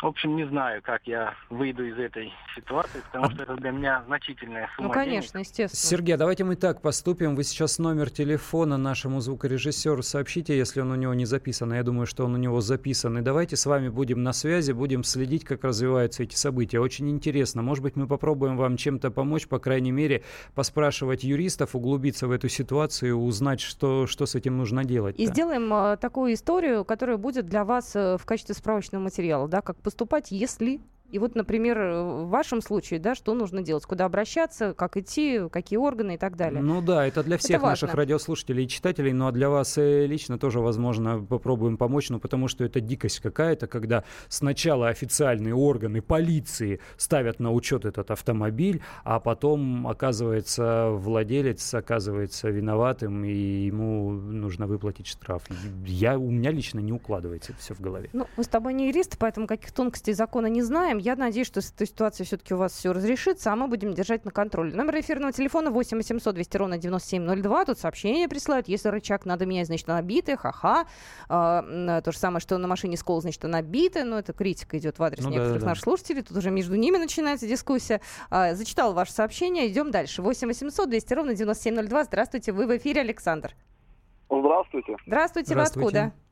в 0.00 0.06
общем, 0.06 0.36
не 0.36 0.46
знаю, 0.46 0.80
как 0.82 1.02
я 1.06 1.34
выйду 1.50 1.84
из 1.84 1.98
этой 1.98 2.32
ситуации, 2.54 3.00
потому 3.06 3.26
а... 3.26 3.30
что 3.30 3.42
это 3.42 3.56
для 3.56 3.72
меня 3.72 4.04
значительная 4.06 4.68
сумма 4.76 4.88
Ну, 4.88 4.94
конечно, 4.94 5.32
денег. 5.34 5.46
естественно. 5.46 5.90
Сергей, 5.90 6.16
давайте 6.16 6.44
мы 6.44 6.54
так 6.54 6.80
поступим. 6.80 7.34
Вы 7.34 7.42
сейчас 7.42 7.78
номер 7.78 8.08
телефона 8.10 8.76
нашему 8.76 9.20
звукорежиссеру 9.20 10.02
сообщите, 10.02 10.56
если 10.56 10.80
он 10.80 10.92
у 10.92 10.94
него 10.94 11.14
не 11.14 11.24
записан. 11.24 11.72
Я 11.74 11.82
думаю, 11.82 12.06
что 12.06 12.24
он 12.24 12.34
у 12.34 12.36
него 12.36 12.60
записан. 12.60 13.18
И 13.18 13.22
давайте 13.22 13.56
с 13.56 13.66
вами 13.66 13.88
будем 13.88 14.22
на 14.22 14.32
связи, 14.32 14.70
будем 14.70 15.02
следить, 15.02 15.44
как 15.44 15.64
развиваются 15.64 16.22
эти 16.22 16.36
события. 16.36 16.78
Очень 16.78 17.10
интересно. 17.10 17.62
Может 17.62 17.82
быть, 17.82 17.96
мы 17.96 18.06
попробуем 18.06 18.56
вам 18.56 18.76
чем-то 18.76 19.10
помочь, 19.10 19.48
по 19.48 19.58
крайней 19.58 19.90
мере, 19.90 20.22
поспрашивать 20.54 21.24
юристов, 21.24 21.74
углубиться 21.74 22.28
в 22.28 22.30
эту 22.30 22.48
ситуацию, 22.48 23.18
узнать, 23.18 23.60
что, 23.60 24.06
что 24.06 24.26
с 24.26 24.36
этим 24.36 24.58
нужно 24.58 24.84
делать. 24.84 25.18
И 25.18 25.26
сделаем 25.26 25.72
э, 25.74 25.96
такую 25.96 26.34
историю, 26.34 26.84
которая 26.84 27.16
будет 27.16 27.46
для 27.46 27.64
вас 27.64 27.96
э, 27.96 28.16
в 28.16 28.24
качестве 28.24 28.54
справочного 28.54 29.02
материала, 29.02 29.48
да, 29.48 29.60
как 29.60 29.76
поступать, 29.88 30.30
если 30.30 30.82
и 31.10 31.18
вот, 31.18 31.34
например, 31.34 31.78
в 31.78 32.28
вашем 32.28 32.60
случае, 32.60 33.00
да, 33.00 33.14
что 33.14 33.34
нужно 33.34 33.62
делать, 33.62 33.84
куда 33.86 34.04
обращаться, 34.04 34.74
как 34.74 34.96
идти, 34.96 35.48
какие 35.50 35.78
органы 35.78 36.14
и 36.14 36.18
так 36.18 36.36
далее. 36.36 36.60
Ну 36.60 36.82
да, 36.82 37.06
это 37.06 37.22
для 37.22 37.38
всех 37.38 37.58
это 37.58 37.66
наших 37.66 37.94
радиослушателей 37.94 38.64
и 38.64 38.68
читателей, 38.68 39.12
но 39.12 39.30
для 39.30 39.48
вас 39.48 39.78
э, 39.78 40.06
лично 40.06 40.38
тоже, 40.38 40.60
возможно, 40.60 41.18
попробуем 41.18 41.78
помочь, 41.78 42.10
ну 42.10 42.20
потому 42.20 42.48
что 42.48 42.64
это 42.64 42.80
дикость 42.80 43.20
какая-то, 43.20 43.66
когда 43.66 44.04
сначала 44.28 44.88
официальные 44.88 45.54
органы 45.54 46.02
полиции 46.02 46.80
ставят 46.98 47.40
на 47.40 47.52
учет 47.52 47.86
этот 47.86 48.10
автомобиль, 48.10 48.82
а 49.04 49.18
потом, 49.18 49.86
оказывается, 49.86 50.90
владелец 50.90 51.72
оказывается 51.72 52.50
виноватым, 52.50 53.24
и 53.24 53.32
ему 53.32 54.10
нужно 54.12 54.66
выплатить 54.66 55.06
штраф. 55.06 55.42
Я, 55.86 56.18
у 56.18 56.30
меня 56.30 56.50
лично 56.50 56.80
не 56.80 56.92
укладывается 56.92 57.52
это 57.52 57.60
все 57.60 57.74
в 57.74 57.80
голове. 57.80 58.10
Ну, 58.12 58.26
мы 58.36 58.44
с 58.44 58.48
тобой 58.48 58.74
не 58.74 58.88
юристы, 58.88 59.16
поэтому 59.18 59.46
каких 59.46 59.72
тонкостей 59.72 60.12
закона 60.12 60.46
не 60.46 60.62
знаем. 60.62 60.97
Я 60.98 61.16
надеюсь, 61.16 61.46
что 61.46 61.60
с 61.60 61.72
этой 61.72 61.86
ситуацией 61.86 62.26
все-таки 62.26 62.54
у 62.54 62.56
вас 62.56 62.72
все 62.72 62.92
разрешится, 62.92 63.52
а 63.52 63.56
мы 63.56 63.68
будем 63.68 63.94
держать 63.94 64.24
на 64.24 64.30
контроле. 64.30 64.74
Номер 64.74 65.00
эфирного 65.00 65.32
телефона 65.32 65.70
8 65.70 65.96
800 65.96 66.34
200 66.34 66.56
ровно 66.56 66.78
9702. 66.78 67.64
Тут 67.64 67.78
сообщение 67.78 68.28
присылают. 68.28 68.68
Если 68.68 68.88
рычаг 68.88 69.24
надо 69.26 69.46
менять, 69.46 69.66
значит, 69.66 69.88
она 69.88 70.02
битая. 70.02 70.36
Ха-ха. 70.36 70.86
А, 71.28 72.00
то 72.02 72.12
же 72.12 72.18
самое, 72.18 72.40
что 72.40 72.58
на 72.58 72.68
машине 72.68 72.96
скол, 72.96 73.20
значит, 73.20 73.44
она 73.44 73.62
битая. 73.62 74.04
Но 74.04 74.18
это 74.18 74.32
критика 74.32 74.78
идет 74.78 74.98
в 74.98 75.02
адрес 75.02 75.24
ну, 75.24 75.30
некоторых 75.30 75.54
да, 75.54 75.60
да, 75.60 75.66
наших 75.66 75.84
слушателей. 75.84 76.22
Тут 76.22 76.36
уже 76.36 76.50
между 76.50 76.74
ними 76.74 76.96
начинается 76.96 77.46
дискуссия. 77.46 78.00
А, 78.30 78.54
зачитал 78.54 78.92
ваше 78.92 79.12
сообщение. 79.12 79.68
Идем 79.68 79.90
дальше. 79.90 80.22
8 80.22 80.46
800 80.46 80.88
200 80.90 81.14
ровно 81.14 81.34
9702. 81.34 82.04
Здравствуйте. 82.04 82.52
Вы 82.52 82.66
в 82.66 82.76
эфире, 82.76 83.00
Александр. 83.00 83.54
Здравствуйте. 84.28 84.96
Здравствуйте. 85.06 85.52
Здравствуйте. 85.52 85.54
Вы 85.54 85.62
откуда? 85.62 86.27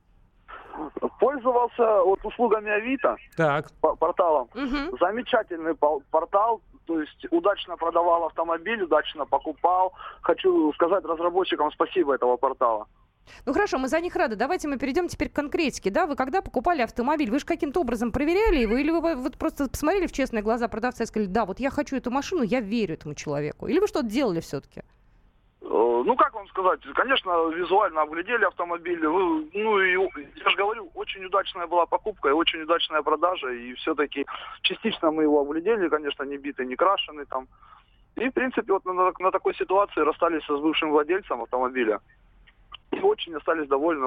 Пользовался 1.18 2.02
вот 2.02 2.24
услугами 2.24 2.70
Авито, 2.70 3.16
так. 3.36 3.70
порталом. 3.80 4.48
Угу. 4.54 4.98
Замечательный 4.98 5.74
портал, 5.74 6.60
то 6.86 7.00
есть 7.00 7.26
удачно 7.30 7.76
продавал 7.76 8.26
автомобиль, 8.26 8.82
удачно 8.82 9.26
покупал. 9.26 9.92
Хочу 10.22 10.72
сказать 10.74 11.04
разработчикам 11.04 11.70
спасибо 11.72 12.14
этого 12.14 12.36
портала. 12.36 12.86
Ну 13.44 13.52
хорошо, 13.52 13.78
мы 13.78 13.88
за 13.88 14.00
них 14.00 14.14
рады. 14.16 14.36
Давайте 14.36 14.68
мы 14.68 14.78
перейдем 14.78 15.08
теперь 15.08 15.28
к 15.28 15.32
конкретике. 15.32 15.90
Да, 15.90 16.06
вы 16.06 16.16
когда 16.16 16.42
покупали 16.42 16.82
автомобиль, 16.82 17.30
вы 17.30 17.38
же 17.38 17.44
каким-то 17.44 17.80
образом 17.80 18.12
проверяли 18.12 18.58
его, 18.60 18.76
или 18.76 18.90
вы 18.90 19.16
вот 19.16 19.36
просто 19.36 19.68
посмотрели 19.68 20.06
в 20.06 20.12
честные 20.12 20.42
глаза 20.42 20.68
продавца 20.68 21.04
и 21.04 21.06
сказали, 21.06 21.28
да, 21.28 21.44
вот 21.44 21.58
я 21.60 21.70
хочу 21.70 21.96
эту 21.96 22.10
машину, 22.10 22.42
я 22.42 22.60
верю 22.60 22.94
этому 22.94 23.14
человеку. 23.14 23.66
Или 23.66 23.78
вы 23.78 23.88
что-то 23.88 24.06
делали 24.06 24.40
все-таки? 24.40 24.82
Э, 25.68 26.02
ну, 26.04 26.14
как 26.14 26.32
вам 26.34 26.46
сказать, 26.48 26.80
конечно, 26.94 27.48
визуально 27.48 28.02
оглядели 28.02 28.44
автомобили. 28.44 29.04
Ну, 29.04 29.80
и 29.80 29.92
я 30.36 30.50
же 30.50 30.56
говорю, 30.56 30.90
очень 30.94 31.24
удачная 31.24 31.66
была 31.66 31.86
покупка 31.86 32.28
и 32.28 32.32
очень 32.32 32.62
удачная 32.62 33.02
продажа. 33.02 33.50
И 33.50 33.74
все-таки 33.74 34.26
частично 34.62 35.10
мы 35.10 35.24
его 35.24 35.40
оглядели, 35.40 35.88
конечно, 35.88 36.22
не 36.22 36.36
битый, 36.36 36.66
не 36.66 36.76
крашеный 36.76 37.24
там. 37.24 37.48
И, 38.14 38.28
в 38.28 38.32
принципе, 38.32 38.72
вот 38.72 38.84
на, 38.84 39.12
на 39.18 39.30
такой 39.30 39.54
ситуации 39.56 40.00
расстались 40.00 40.44
с 40.44 40.60
бывшим 40.60 40.90
владельцем 40.90 41.42
автомобиля. 41.42 42.00
И 42.96 43.00
очень 43.00 43.34
остались 43.34 43.68
довольны 43.68 44.06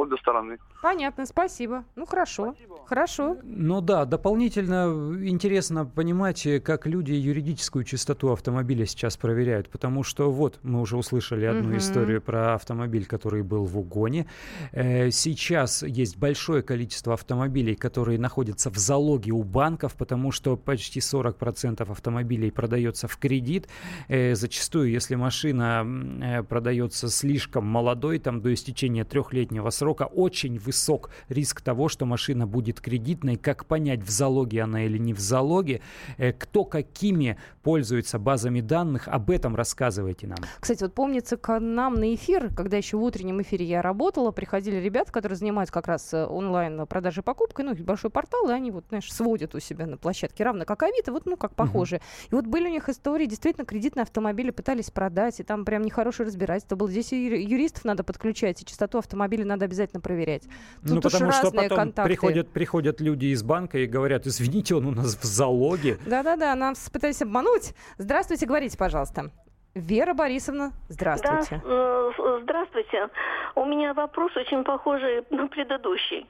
обе 0.00 0.16
стороны. 0.18 0.58
Понятно, 0.82 1.26
спасибо. 1.26 1.84
Ну 1.94 2.06
хорошо, 2.06 2.54
спасибо. 2.54 2.86
хорошо. 2.86 3.36
Ну 3.42 3.80
да, 3.80 4.04
дополнительно 4.04 4.86
интересно 5.22 5.84
понимать, 5.84 6.46
как 6.64 6.86
люди 6.86 7.12
юридическую 7.12 7.84
чистоту 7.84 8.32
автомобиля 8.32 8.86
сейчас 8.86 9.16
проверяют, 9.16 9.68
потому 9.68 10.02
что 10.02 10.30
вот 10.30 10.58
мы 10.62 10.80
уже 10.80 10.96
услышали 10.96 11.44
одну 11.44 11.70
угу. 11.70 11.76
историю 11.76 12.22
про 12.22 12.54
автомобиль, 12.54 13.04
который 13.04 13.42
был 13.42 13.64
в 13.64 13.78
угоне. 13.78 14.26
Э, 14.72 15.10
сейчас 15.10 15.82
есть 15.82 16.16
большое 16.16 16.62
количество 16.62 17.14
автомобилей, 17.14 17.74
которые 17.74 18.18
находятся 18.18 18.70
в 18.70 18.76
залоге 18.76 19.32
у 19.32 19.42
банков, 19.42 19.94
потому 19.96 20.32
что 20.32 20.56
почти 20.56 21.00
40% 21.00 21.90
автомобилей 21.90 22.50
продается 22.50 23.06
в 23.06 23.16
кредит. 23.18 23.68
Э, 24.08 24.34
зачастую, 24.34 24.90
если 24.90 25.14
машина 25.14 25.84
э, 26.22 26.42
продается 26.42 27.08
слишком 27.08 27.66
молодой, 27.66 28.18
там 28.20 28.40
до 28.40 28.54
истечения 28.54 29.04
трехлетнего 29.04 29.70
срока 29.70 30.04
очень 30.04 30.58
высок 30.58 31.10
риск 31.28 31.60
того, 31.60 31.88
что 31.88 32.06
машина 32.06 32.46
будет 32.46 32.80
кредитной. 32.80 33.36
Как 33.36 33.66
понять, 33.66 34.02
в 34.02 34.10
залоге 34.10 34.62
она 34.62 34.84
или 34.84 34.98
не 34.98 35.14
в 35.14 35.20
залоге? 35.20 35.80
Э, 36.18 36.32
кто 36.32 36.64
какими 36.64 37.38
пользуется 37.62 38.18
базами 38.18 38.60
данных? 38.60 39.08
Об 39.08 39.30
этом 39.30 39.56
рассказывайте 39.56 40.26
нам. 40.26 40.38
Кстати, 40.60 40.82
вот 40.82 40.94
помнится, 40.94 41.36
к 41.36 41.58
нам 41.58 41.94
на 41.94 42.14
эфир, 42.14 42.52
когда 42.54 42.76
еще 42.76 42.96
в 42.96 43.02
утреннем 43.02 43.42
эфире 43.42 43.64
я 43.64 43.82
работала, 43.82 44.30
приходили 44.30 44.76
ребята, 44.76 45.12
которые 45.12 45.36
занимаются 45.36 45.72
как 45.72 45.86
раз 45.88 46.12
э, 46.12 46.26
онлайн 46.26 46.86
продажей 46.86 47.22
покупкой, 47.22 47.64
ну, 47.64 47.74
большой 47.74 48.10
портал, 48.10 48.48
и 48.48 48.52
они 48.52 48.70
вот, 48.70 48.84
знаешь, 48.88 49.12
сводят 49.12 49.54
у 49.54 49.60
себя 49.60 49.86
на 49.86 49.96
площадке, 49.96 50.44
равно 50.44 50.64
как 50.64 50.82
Авито, 50.82 51.12
вот, 51.12 51.26
ну, 51.26 51.36
как 51.36 51.54
похоже. 51.54 51.96
Uh-huh. 51.96 52.28
И 52.30 52.34
вот 52.34 52.46
были 52.46 52.66
у 52.66 52.70
них 52.70 52.88
истории, 52.88 53.26
действительно, 53.26 53.64
кредитные 53.64 54.02
автомобили 54.02 54.50
пытались 54.50 54.90
продать, 54.90 55.40
и 55.40 55.42
там 55.42 55.64
прям 55.64 55.82
нехорошее 55.82 56.26
разбирательство 56.26 56.76
было. 56.76 56.90
Здесь 56.90 57.12
и 57.12 57.44
юристов 57.44 57.84
надо 57.84 58.04
подключать, 58.12 58.60
и 58.62 58.64
частоту 58.64 58.98
автомобиля 58.98 59.44
надо 59.44 59.66
обязательно 59.66 60.00
проверять. 60.00 60.42
Тут 60.82 60.90
ну, 60.90 61.00
потому 61.00 61.30
что 61.30 61.50
потом 61.50 61.92
приходят, 61.92 62.50
приходят 62.50 63.00
люди 63.00 63.26
из 63.26 63.42
банка 63.42 63.78
и 63.78 63.86
говорят, 63.86 64.26
извините, 64.26 64.74
он 64.74 64.86
у 64.86 64.90
нас 64.90 65.16
в 65.16 65.24
залоге. 65.24 65.98
Да-да-да, 66.06 66.54
нас 66.54 66.90
пытались 66.90 67.22
обмануть. 67.22 67.74
Здравствуйте, 67.98 68.46
говорите, 68.46 68.76
пожалуйста. 68.76 69.30
Вера 69.74 70.14
Борисовна, 70.14 70.72
здравствуйте. 70.88 71.62
Да, 71.64 71.72
э, 71.72 72.40
здравствуйте. 72.42 73.08
У 73.54 73.64
меня 73.64 73.94
вопрос 73.94 74.36
очень 74.36 74.64
похожий 74.64 75.24
на 75.30 75.46
предыдущий. 75.46 76.26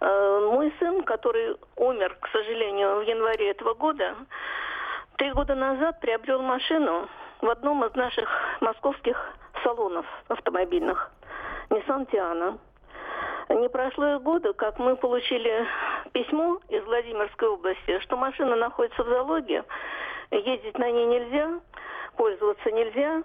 Э, 0.00 0.50
мой 0.52 0.72
сын, 0.78 1.02
который 1.02 1.56
умер, 1.76 2.16
к 2.20 2.28
сожалению, 2.28 3.00
в 3.00 3.02
январе 3.02 3.50
этого 3.50 3.74
года, 3.74 4.14
три 5.16 5.32
года 5.32 5.56
назад 5.56 5.98
приобрел 6.00 6.42
машину 6.42 7.08
в 7.40 7.48
одном 7.48 7.84
из 7.84 7.94
наших 7.96 8.28
московских 8.60 9.16
салонов 9.64 10.06
автомобильных. 10.28 11.10
Nissan 11.74 12.06
Tiana. 12.06 12.58
Не 13.48 13.68
прошло 13.68 14.14
и 14.14 14.18
года, 14.18 14.52
как 14.52 14.78
мы 14.78 14.96
получили 14.96 15.66
письмо 16.12 16.58
из 16.68 16.82
Владимирской 16.84 17.48
области, 17.48 17.98
что 18.00 18.16
машина 18.16 18.56
находится 18.56 19.02
в 19.02 19.08
залоге, 19.08 19.64
ездить 20.30 20.78
на 20.78 20.90
ней 20.90 21.04
нельзя, 21.04 21.60
пользоваться 22.16 22.70
нельзя, 22.70 23.22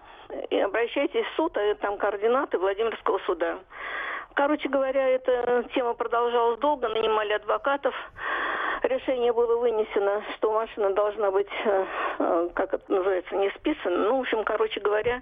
и 0.50 0.60
обращайтесь 0.60 1.26
в 1.26 1.36
суд, 1.36 1.56
а 1.58 1.76
там 1.76 1.98
координаты 1.98 2.58
Владимирского 2.58 3.20
суда. 3.20 3.60
Короче 4.34 4.68
говоря, 4.68 5.08
эта 5.08 5.64
тема 5.74 5.94
продолжалась 5.94 6.60
долго, 6.60 6.90
нанимали 6.90 7.34
адвокатов. 7.34 7.96
Решение 8.84 9.34
было 9.34 9.58
вынесено, 9.58 10.24
что 10.36 10.52
машина 10.54 10.94
должна 10.94 11.32
быть, 11.32 11.50
э, 11.66 11.86
э, 12.20 12.50
как 12.54 12.74
это 12.74 12.92
называется, 12.92 13.36
не 13.36 13.50
списана. 13.52 13.98
Ну, 13.98 14.18
в 14.18 14.22
общем, 14.22 14.44
короче 14.46 14.80
говоря, 14.80 15.22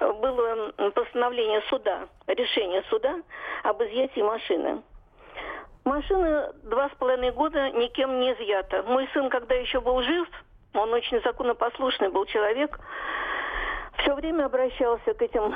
было 0.00 0.72
постановление 0.94 1.60
суда, 1.68 2.08
решение 2.26 2.82
суда 2.90 3.20
об 3.62 3.82
изъятии 3.82 4.20
машины. 4.20 4.82
Машина 5.84 6.52
два 6.64 6.88
с 6.88 6.92
половиной 6.98 7.30
года 7.32 7.70
никем 7.70 8.20
не 8.20 8.32
изъята. 8.32 8.82
Мой 8.82 9.08
сын, 9.14 9.30
когда 9.30 9.54
еще 9.54 9.80
был 9.80 10.02
жив, 10.02 10.28
он 10.74 10.92
очень 10.92 11.20
законопослушный 11.22 12.10
был 12.10 12.26
человек, 12.26 12.78
все 13.98 14.14
время 14.14 14.44
обращался 14.44 15.14
к 15.14 15.22
этим 15.22 15.54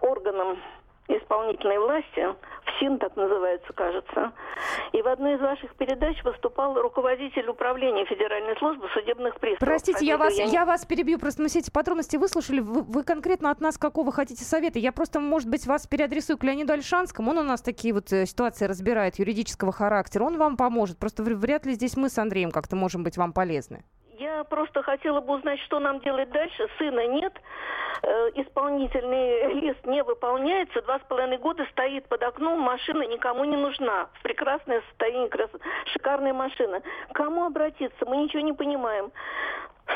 органам 0.00 0.58
исполнительной 1.18 1.78
власти, 1.78 2.34
ФСИН 2.64 2.98
так 2.98 3.16
называется, 3.16 3.72
кажется. 3.72 4.32
И 4.92 5.02
в 5.02 5.06
одной 5.08 5.34
из 5.34 5.40
ваших 5.40 5.74
передач 5.74 6.22
выступал 6.24 6.74
руководитель 6.80 7.48
управления 7.48 8.04
Федеральной 8.06 8.56
службы 8.58 8.88
судебных 8.94 9.38
приставов. 9.38 9.60
Простите, 9.60 10.04
я 10.04 10.16
вас, 10.16 10.36
я, 10.36 10.44
я 10.44 10.64
вас 10.64 10.84
перебью, 10.84 11.18
просто 11.18 11.42
мы 11.42 11.48
все 11.48 11.60
эти 11.60 11.70
подробности 11.70 12.16
выслушали. 12.16 12.60
Вы, 12.60 12.82
вы 12.82 13.02
конкретно 13.02 13.50
от 13.50 13.60
нас 13.60 13.78
какого 13.78 14.12
хотите 14.12 14.44
совета? 14.44 14.78
Я 14.78 14.92
просто, 14.92 15.20
может 15.20 15.48
быть, 15.48 15.66
вас 15.66 15.86
переадресую 15.86 16.38
к 16.38 16.44
Леониду 16.44 16.72
Альшанскому. 16.72 17.30
Он 17.30 17.38
у 17.38 17.42
нас 17.42 17.62
такие 17.62 17.94
вот 17.94 18.12
э, 18.12 18.26
ситуации 18.26 18.66
разбирает 18.66 19.18
юридического 19.18 19.72
характера. 19.72 20.24
Он 20.24 20.38
вам 20.38 20.56
поможет. 20.56 20.98
Просто 20.98 21.22
вряд 21.22 21.66
ли 21.66 21.72
здесь 21.74 21.96
мы 21.96 22.08
с 22.08 22.18
Андреем 22.18 22.50
как-то 22.50 22.76
можем 22.76 23.04
быть 23.04 23.16
вам 23.16 23.32
полезны. 23.32 23.84
Я 24.20 24.44
просто 24.44 24.82
хотела 24.82 25.22
бы 25.22 25.32
узнать, 25.36 25.58
что 25.60 25.78
нам 25.78 25.98
делать 26.00 26.30
дальше. 26.30 26.68
Сына 26.76 27.06
нет, 27.06 27.32
э, 28.02 28.30
исполнительный 28.34 29.54
лист 29.54 29.82
не 29.86 30.02
выполняется, 30.02 30.82
два 30.82 30.98
с 30.98 31.02
половиной 31.08 31.38
года 31.38 31.66
стоит 31.72 32.06
под 32.06 32.22
окном, 32.22 32.60
машина 32.60 33.04
никому 33.04 33.44
не 33.46 33.56
нужна. 33.56 34.10
В 34.12 34.22
прекрасное 34.22 34.82
состояние, 34.90 35.30
крас... 35.30 35.48
шикарная 35.86 36.34
машина. 36.34 36.82
Кому 37.14 37.46
обратиться? 37.46 38.04
Мы 38.04 38.18
ничего 38.18 38.42
не 38.42 38.52
понимаем. 38.52 39.10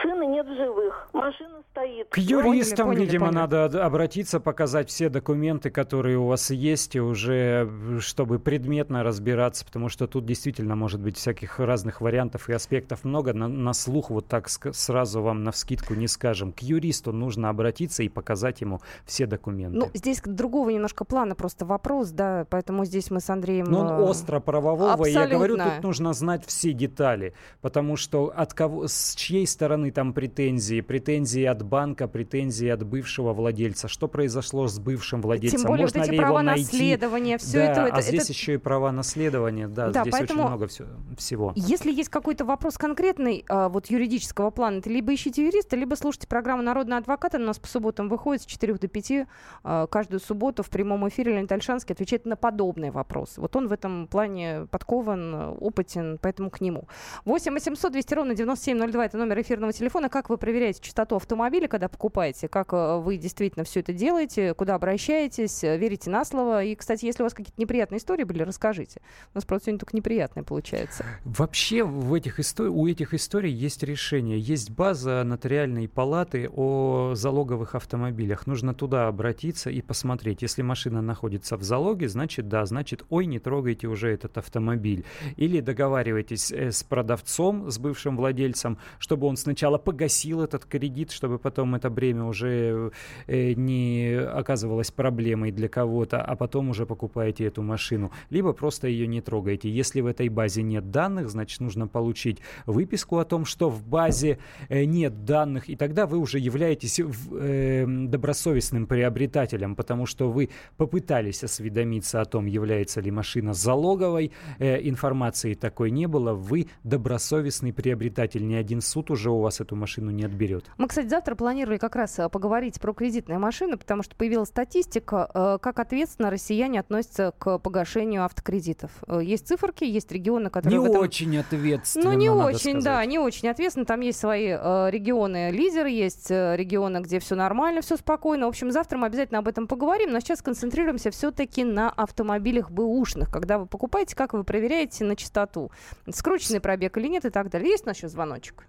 Сына 0.02 0.22
нет 0.24 0.46
в 0.46 0.54
живых. 0.54 1.08
Машина 1.12 1.62
стоит. 1.70 2.08
К 2.08 2.18
юристам, 2.18 2.88
поняли, 2.88 3.04
видимо, 3.04 3.26
поняли. 3.26 3.40
надо 3.40 3.84
обратиться, 3.84 4.40
показать 4.40 4.88
все 4.88 5.08
документы, 5.08 5.70
которые 5.70 6.18
у 6.18 6.26
вас 6.26 6.50
есть, 6.50 6.96
и 6.96 7.00
уже 7.00 7.68
чтобы 8.00 8.38
предметно 8.38 9.02
разбираться, 9.02 9.64
потому 9.64 9.88
что 9.88 10.06
тут 10.06 10.26
действительно 10.26 10.76
может 10.76 11.00
быть 11.00 11.16
всяких 11.16 11.58
разных 11.58 12.00
вариантов 12.00 12.48
и 12.48 12.52
аспектов 12.52 13.04
много. 13.04 13.32
На, 13.32 13.48
на 13.48 13.72
слух 13.72 14.10
вот 14.10 14.26
так 14.26 14.48
сразу 14.48 15.22
вам 15.22 15.44
на 15.44 15.52
вскидку 15.52 15.94
не 15.94 16.08
скажем. 16.08 16.52
К 16.52 16.60
юристу 16.60 17.12
нужно 17.12 17.48
обратиться 17.48 18.02
и 18.02 18.08
показать 18.08 18.60
ему 18.60 18.80
все 19.04 19.26
документы. 19.26 19.78
Ну, 19.78 19.90
здесь 19.94 20.20
другого 20.24 20.70
немножко 20.70 21.04
плана 21.04 21.34
просто 21.34 21.64
вопрос, 21.64 22.10
да, 22.10 22.46
поэтому 22.50 22.84
здесь 22.84 23.10
мы 23.10 23.20
с 23.20 23.30
Андреем... 23.30 23.66
Ну, 23.66 23.80
он 23.80 23.88
э, 23.88 24.00
остро 24.02 24.40
правового, 24.40 25.04
и 25.04 25.12
я 25.12 25.26
говорю, 25.26 25.56
тут 25.56 25.82
нужно 25.82 26.12
знать 26.12 26.44
все 26.46 26.72
детали, 26.72 27.34
потому 27.60 27.96
что 27.96 28.32
от 28.34 28.54
кого, 28.54 28.86
с 28.86 29.14
чьей 29.14 29.46
стороны 29.46 29.83
стороны 29.84 29.90
там 29.90 30.12
претензии, 30.12 30.80
претензии 30.80 31.44
от 31.44 31.62
банка, 31.62 32.08
претензии 32.08 32.68
от 32.68 32.84
бывшего 32.84 33.32
владельца. 33.32 33.88
Что 33.88 34.08
произошло 34.08 34.68
с 34.68 34.78
бывшим 34.78 35.20
владельцем? 35.20 35.60
Тем 35.60 35.68
более 35.68 35.84
Можно 35.84 36.00
вот 36.00 36.08
эти 36.08 36.12
ли 36.12 36.18
права 36.18 36.38
его 36.38 36.42
найти? 36.42 36.62
наследования, 36.64 37.38
все 37.38 37.52
да, 37.52 37.64
это, 37.64 37.84
а 37.84 37.88
это. 37.88 38.02
здесь 38.02 38.28
еще 38.28 38.54
и 38.54 38.56
права 38.56 38.92
наследования, 38.92 39.68
да, 39.68 39.90
да 39.90 40.02
здесь 40.02 40.12
поэтому, 40.12 40.40
очень 40.40 40.48
много 40.48 40.66
все, 40.66 40.84
всего. 41.16 41.52
Если 41.56 41.92
есть 41.92 42.08
какой-то 42.08 42.44
вопрос 42.44 42.76
конкретный, 42.78 43.44
а, 43.48 43.68
вот 43.68 43.86
юридического 43.86 44.50
плана, 44.50 44.80
то 44.80 44.90
либо 44.90 45.12
ищите 45.12 45.44
юриста, 45.44 45.76
либо 45.76 45.94
слушайте 45.94 46.26
программу 46.26 46.62
«Народный 46.62 46.98
адвокат». 46.98 47.34
Она 47.34 47.44
у 47.44 47.46
нас 47.48 47.58
по 47.58 47.68
субботам 47.68 48.08
выходит 48.08 48.42
с 48.42 48.46
4 48.46 48.74
до 48.74 48.88
5 48.88 49.26
а, 49.62 49.86
каждую 49.86 50.20
субботу 50.20 50.62
в 50.62 50.70
прямом 50.70 51.08
эфире 51.08 51.32
Леонид 51.32 51.52
Альшанский 51.52 51.94
отвечает 51.94 52.26
на 52.26 52.36
подобные 52.36 52.90
вопросы. 52.90 53.40
Вот 53.40 53.56
он 53.56 53.68
в 53.68 53.72
этом 53.72 54.06
плане 54.06 54.66
подкован, 54.70 55.56
опытен, 55.60 56.18
поэтому 56.20 56.50
к 56.50 56.60
нему. 56.60 56.88
8 57.24 57.52
800 57.52 57.92
200 57.92 58.14
ровно 58.14 58.34
9702 58.34 59.04
это 59.04 59.18
номер 59.18 59.40
эфирного 59.40 59.63
телефона. 59.72 60.08
Как 60.08 60.28
вы 60.30 60.38
проверяете 60.38 60.80
частоту 60.82 61.16
автомобиля, 61.16 61.68
когда 61.68 61.88
покупаете, 61.88 62.48
как 62.48 62.72
э, 62.72 62.98
вы 62.98 63.16
действительно 63.16 63.64
все 63.64 63.80
это 63.80 63.92
делаете, 63.92 64.54
куда 64.54 64.74
обращаетесь, 64.74 65.64
э, 65.64 65.76
верите 65.76 66.10
на 66.10 66.24
слово. 66.24 66.64
И, 66.64 66.74
кстати, 66.74 67.04
если 67.06 67.22
у 67.22 67.26
вас 67.26 67.34
какие-то 67.34 67.60
неприятные 67.60 67.98
истории 67.98 68.24
были, 68.24 68.42
расскажите. 68.42 69.00
У 69.32 69.38
нас 69.38 69.44
просто 69.44 69.66
сегодня 69.66 69.80
только 69.80 69.96
неприятные 69.96 70.44
получается. 70.44 71.04
Вообще 71.24 71.84
в 71.84 72.12
этих 72.14 72.40
истор... 72.40 72.68
у 72.68 72.86
этих 72.86 73.14
историй 73.14 73.52
есть 73.52 73.82
решение. 73.82 74.38
Есть 74.38 74.70
база 74.70 75.22
нотариальной 75.24 75.88
палаты 75.88 76.48
о 76.54 77.14
залоговых 77.14 77.74
автомобилях. 77.74 78.46
Нужно 78.46 78.74
туда 78.74 79.08
обратиться 79.08 79.70
и 79.70 79.80
посмотреть. 79.80 80.42
Если 80.42 80.62
машина 80.62 81.02
находится 81.02 81.56
в 81.56 81.62
залоге, 81.62 82.08
значит 82.08 82.48
да, 82.48 82.66
значит 82.66 83.04
ой, 83.08 83.26
не 83.26 83.38
трогайте 83.38 83.86
уже 83.86 84.10
этот 84.10 84.38
автомобиль. 84.38 85.04
Или 85.36 85.60
договаривайтесь 85.60 86.52
э, 86.52 86.70
с 86.70 86.82
продавцом, 86.82 87.70
с 87.70 87.78
бывшим 87.78 88.16
владельцем, 88.16 88.78
чтобы 88.98 89.26
он 89.26 89.36
сначала 89.36 89.53
погасил 89.78 90.42
этот 90.42 90.64
кредит, 90.64 91.10
чтобы 91.10 91.38
потом 91.38 91.74
это 91.74 91.90
бремя 91.90 92.24
уже 92.24 92.90
э, 93.26 93.52
не 93.52 94.16
оказывалось 94.16 94.90
проблемой 94.90 95.52
для 95.52 95.68
кого-то, 95.68 96.22
а 96.22 96.36
потом 96.36 96.70
уже 96.70 96.86
покупаете 96.86 97.44
эту 97.44 97.62
машину. 97.62 98.10
Либо 98.30 98.52
просто 98.52 98.88
ее 98.88 99.06
не 99.06 99.20
трогаете. 99.20 99.70
Если 99.70 100.00
в 100.00 100.06
этой 100.06 100.28
базе 100.28 100.62
нет 100.62 100.90
данных, 100.90 101.28
значит 101.28 101.60
нужно 101.60 101.86
получить 101.86 102.38
выписку 102.66 103.18
о 103.18 103.24
том, 103.24 103.44
что 103.44 103.68
в 103.68 103.86
базе 103.86 104.38
э, 104.68 104.84
нет 104.84 105.24
данных, 105.24 105.68
и 105.68 105.76
тогда 105.76 106.06
вы 106.06 106.18
уже 106.18 106.38
являетесь 106.38 107.00
э, 107.00 107.86
добросовестным 107.86 108.86
приобретателем, 108.86 109.76
потому 109.76 110.06
что 110.06 110.30
вы 110.30 110.50
попытались 110.76 111.44
осведомиться 111.44 112.20
о 112.20 112.24
том, 112.24 112.46
является 112.46 113.00
ли 113.00 113.10
машина 113.10 113.54
залоговой, 113.54 114.32
информации 114.58 115.54
такой 115.54 115.90
не 115.90 116.06
было, 116.06 116.34
вы 116.34 116.68
добросовестный 116.82 117.72
приобретатель. 117.72 118.46
Ни 118.46 118.54
один 118.54 118.80
суд 118.80 119.10
уже 119.10 119.30
у 119.30 119.40
вас 119.44 119.60
эту 119.60 119.76
машину 119.76 120.10
не 120.10 120.24
отберет. 120.24 120.64
Мы, 120.78 120.88
кстати, 120.88 121.06
завтра 121.06 121.34
планировали 121.34 121.78
как 121.78 121.94
раз 121.96 122.18
э, 122.18 122.28
поговорить 122.28 122.80
про 122.80 122.92
кредитные 122.92 123.38
машины, 123.38 123.76
потому 123.76 124.02
что 124.02 124.16
появилась 124.16 124.48
статистика, 124.48 125.30
э, 125.32 125.58
как 125.60 125.78
ответственно 125.78 126.30
россияне 126.30 126.80
относятся 126.80 127.32
к 127.38 127.58
погашению 127.58 128.24
автокредитов. 128.24 128.90
Э, 129.06 129.20
есть 129.22 129.46
циферки, 129.46 129.84
есть 129.84 130.10
регионы, 130.10 130.50
которые... 130.50 130.80
Не 130.80 130.86
этом... 130.86 131.00
очень 131.00 131.36
ответственно, 131.38 132.12
Ну, 132.12 132.18
не 132.18 132.30
очень, 132.30 132.58
сказать. 132.80 132.84
да, 132.84 133.04
не 133.04 133.18
очень 133.18 133.48
ответственно. 133.48 133.86
Там 133.86 134.00
есть 134.00 134.18
свои 134.18 134.48
регионы 134.48 135.50
лидеры, 135.50 135.90
есть 135.90 136.30
регионы, 136.30 136.98
где 136.98 137.18
все 137.18 137.34
нормально, 137.34 137.82
все 137.82 137.96
спокойно. 137.96 138.46
В 138.46 138.48
общем, 138.48 138.70
завтра 138.70 138.98
мы 138.98 139.06
обязательно 139.06 139.38
об 139.40 139.48
этом 139.48 139.66
поговорим, 139.66 140.10
но 140.10 140.20
сейчас 140.20 140.42
концентрируемся 140.42 141.10
все-таки 141.10 141.64
на 141.64 141.90
автомобилях 141.90 142.70
бэушных. 142.70 143.30
Когда 143.30 143.58
вы 143.58 143.66
покупаете, 143.66 144.16
как 144.16 144.32
вы 144.32 144.44
проверяете 144.44 145.04
на 145.04 145.16
чистоту? 145.16 145.70
Скрученный 146.10 146.60
пробег 146.60 146.96
или 146.96 147.08
нет 147.08 147.24
и 147.24 147.30
так 147.30 147.50
далее. 147.50 147.70
Есть 147.70 147.84
у 147.84 147.88
нас 147.88 147.96
еще 147.96 148.08
звоночек? 148.08 148.66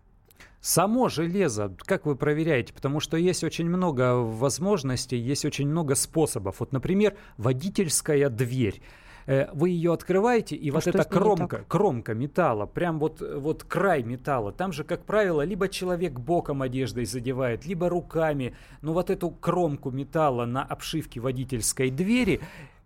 Само 0.66 1.10
железо, 1.10 1.76
как 1.86 2.08
вы 2.08 2.16
проверяете? 2.16 2.74
Потому 2.74 3.00
что 3.00 3.18
есть 3.18 3.44
очень 3.44 3.70
много 3.70 4.16
возможностей, 4.16 5.16
есть 5.16 5.46
очень 5.46 5.68
много 5.68 5.94
способов. 5.94 6.60
Вот, 6.60 6.72
например, 6.72 7.16
водительская 7.38 8.30
дверь 8.30 8.82
э, 9.28 9.48
вы 9.54 9.70
ее 9.70 9.94
открываете, 9.94 10.56
и 10.56 10.72
а 10.72 10.74
вот 10.74 10.88
эта 10.88 11.04
кромка, 11.04 11.64
кромка 11.68 12.16
металла, 12.16 12.66
прям 12.66 12.98
вот, 12.98 13.22
вот 13.22 13.64
край 13.64 14.02
металла, 14.02 14.52
там 14.52 14.72
же, 14.72 14.84
как 14.84 15.06
правило, 15.06 15.44
либо 15.44 15.70
человек 15.70 16.14
боком 16.14 16.64
одеждой 16.64 17.06
задевает, 17.06 17.68
либо 17.68 17.88
руками, 17.88 18.56
но 18.82 18.94
вот 18.94 19.12
эту 19.12 19.30
кромку 19.30 19.92
металла 19.92 20.46
на 20.46 20.64
обшивке 20.64 21.20
водительской 21.20 21.92
двери, 21.92 22.42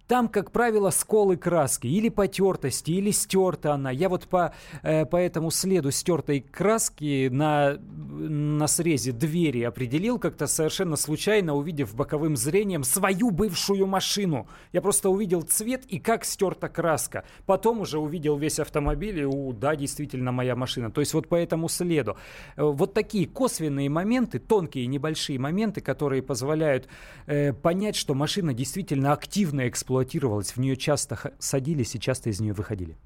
там, 0.10 0.28
как 0.28 0.52
правило, 0.52 0.90
сколы 0.90 1.38
краски, 1.38 1.86
или 1.86 2.10
потертости, 2.10 2.90
или 2.90 3.12
стерта 3.12 3.76
она. 3.76 3.92
Я 3.92 4.10
вот 4.10 4.28
по, 4.28 4.56
э, 4.82 5.06
по 5.06 5.18
этому 5.18 5.52
следу 5.52 5.92
стертой 5.92 6.40
краски 6.40 7.28
на, 7.32 7.78
на 7.78 8.66
срезе 8.66 9.12
двери 9.12 9.62
определил 9.62 10.18
как-то 10.18 10.48
совершенно 10.48 10.96
случайно, 10.96 11.54
увидев 11.54 11.94
боковым 11.94 12.38
зрением 12.38 12.84
свою 12.84 13.30
бывшую 13.30 13.86
машину. 13.86 14.48
Я 14.74 14.82
просто 14.82 15.12
увидел 15.12 15.44
цвет 15.44 15.86
и 15.86 16.00
как 16.00 16.26
стерта 16.26 16.70
краска. 16.70 17.24
Потом 17.46 17.82
уже 17.82 18.00
увидел 18.00 18.36
весь 18.36 18.60
автомобиль 18.60 19.20
и, 19.20 19.26
у, 19.26 19.54
да, 19.54 19.76
действительно 19.76 20.32
моя 20.32 20.56
машина. 20.56 20.90
То 20.90 21.02
есть 21.02 21.14
вот 21.14 21.28
по 21.28 21.36
этому 21.36 21.70
следу. 21.70 22.18
Э, 22.56 22.64
вот 22.64 22.96
такие 22.96 23.28
косвенные 23.28 23.90
моменты, 23.92 24.40
тонкие 24.40 24.88
небольшие 24.88 25.38
моменты, 25.38 25.82
которые 25.82 26.24
позволяют 26.24 26.88
э, 27.28 27.54
понять, 27.54 27.96
что 27.96 28.16
машина 28.16 28.56
действительно 28.56 29.14
активно 29.14 29.70
эксплуатируется 29.70 29.99
эксплуатировалась, 30.00 30.52
в 30.52 30.58
нее 30.60 30.76
часто 30.76 31.34
садились 31.40 31.96
и 31.96 32.00
часто 32.00 32.30
из 32.30 32.40
нее 32.40 32.54
выходили. 32.54 32.98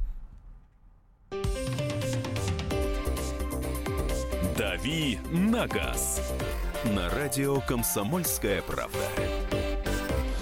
«Дави 4.57 5.19
на 5.31 5.67
газ» 5.67 6.21
на 6.85 7.09
радио 7.09 7.59
«Комсомольская 7.61 8.61
правда». 8.61 9.09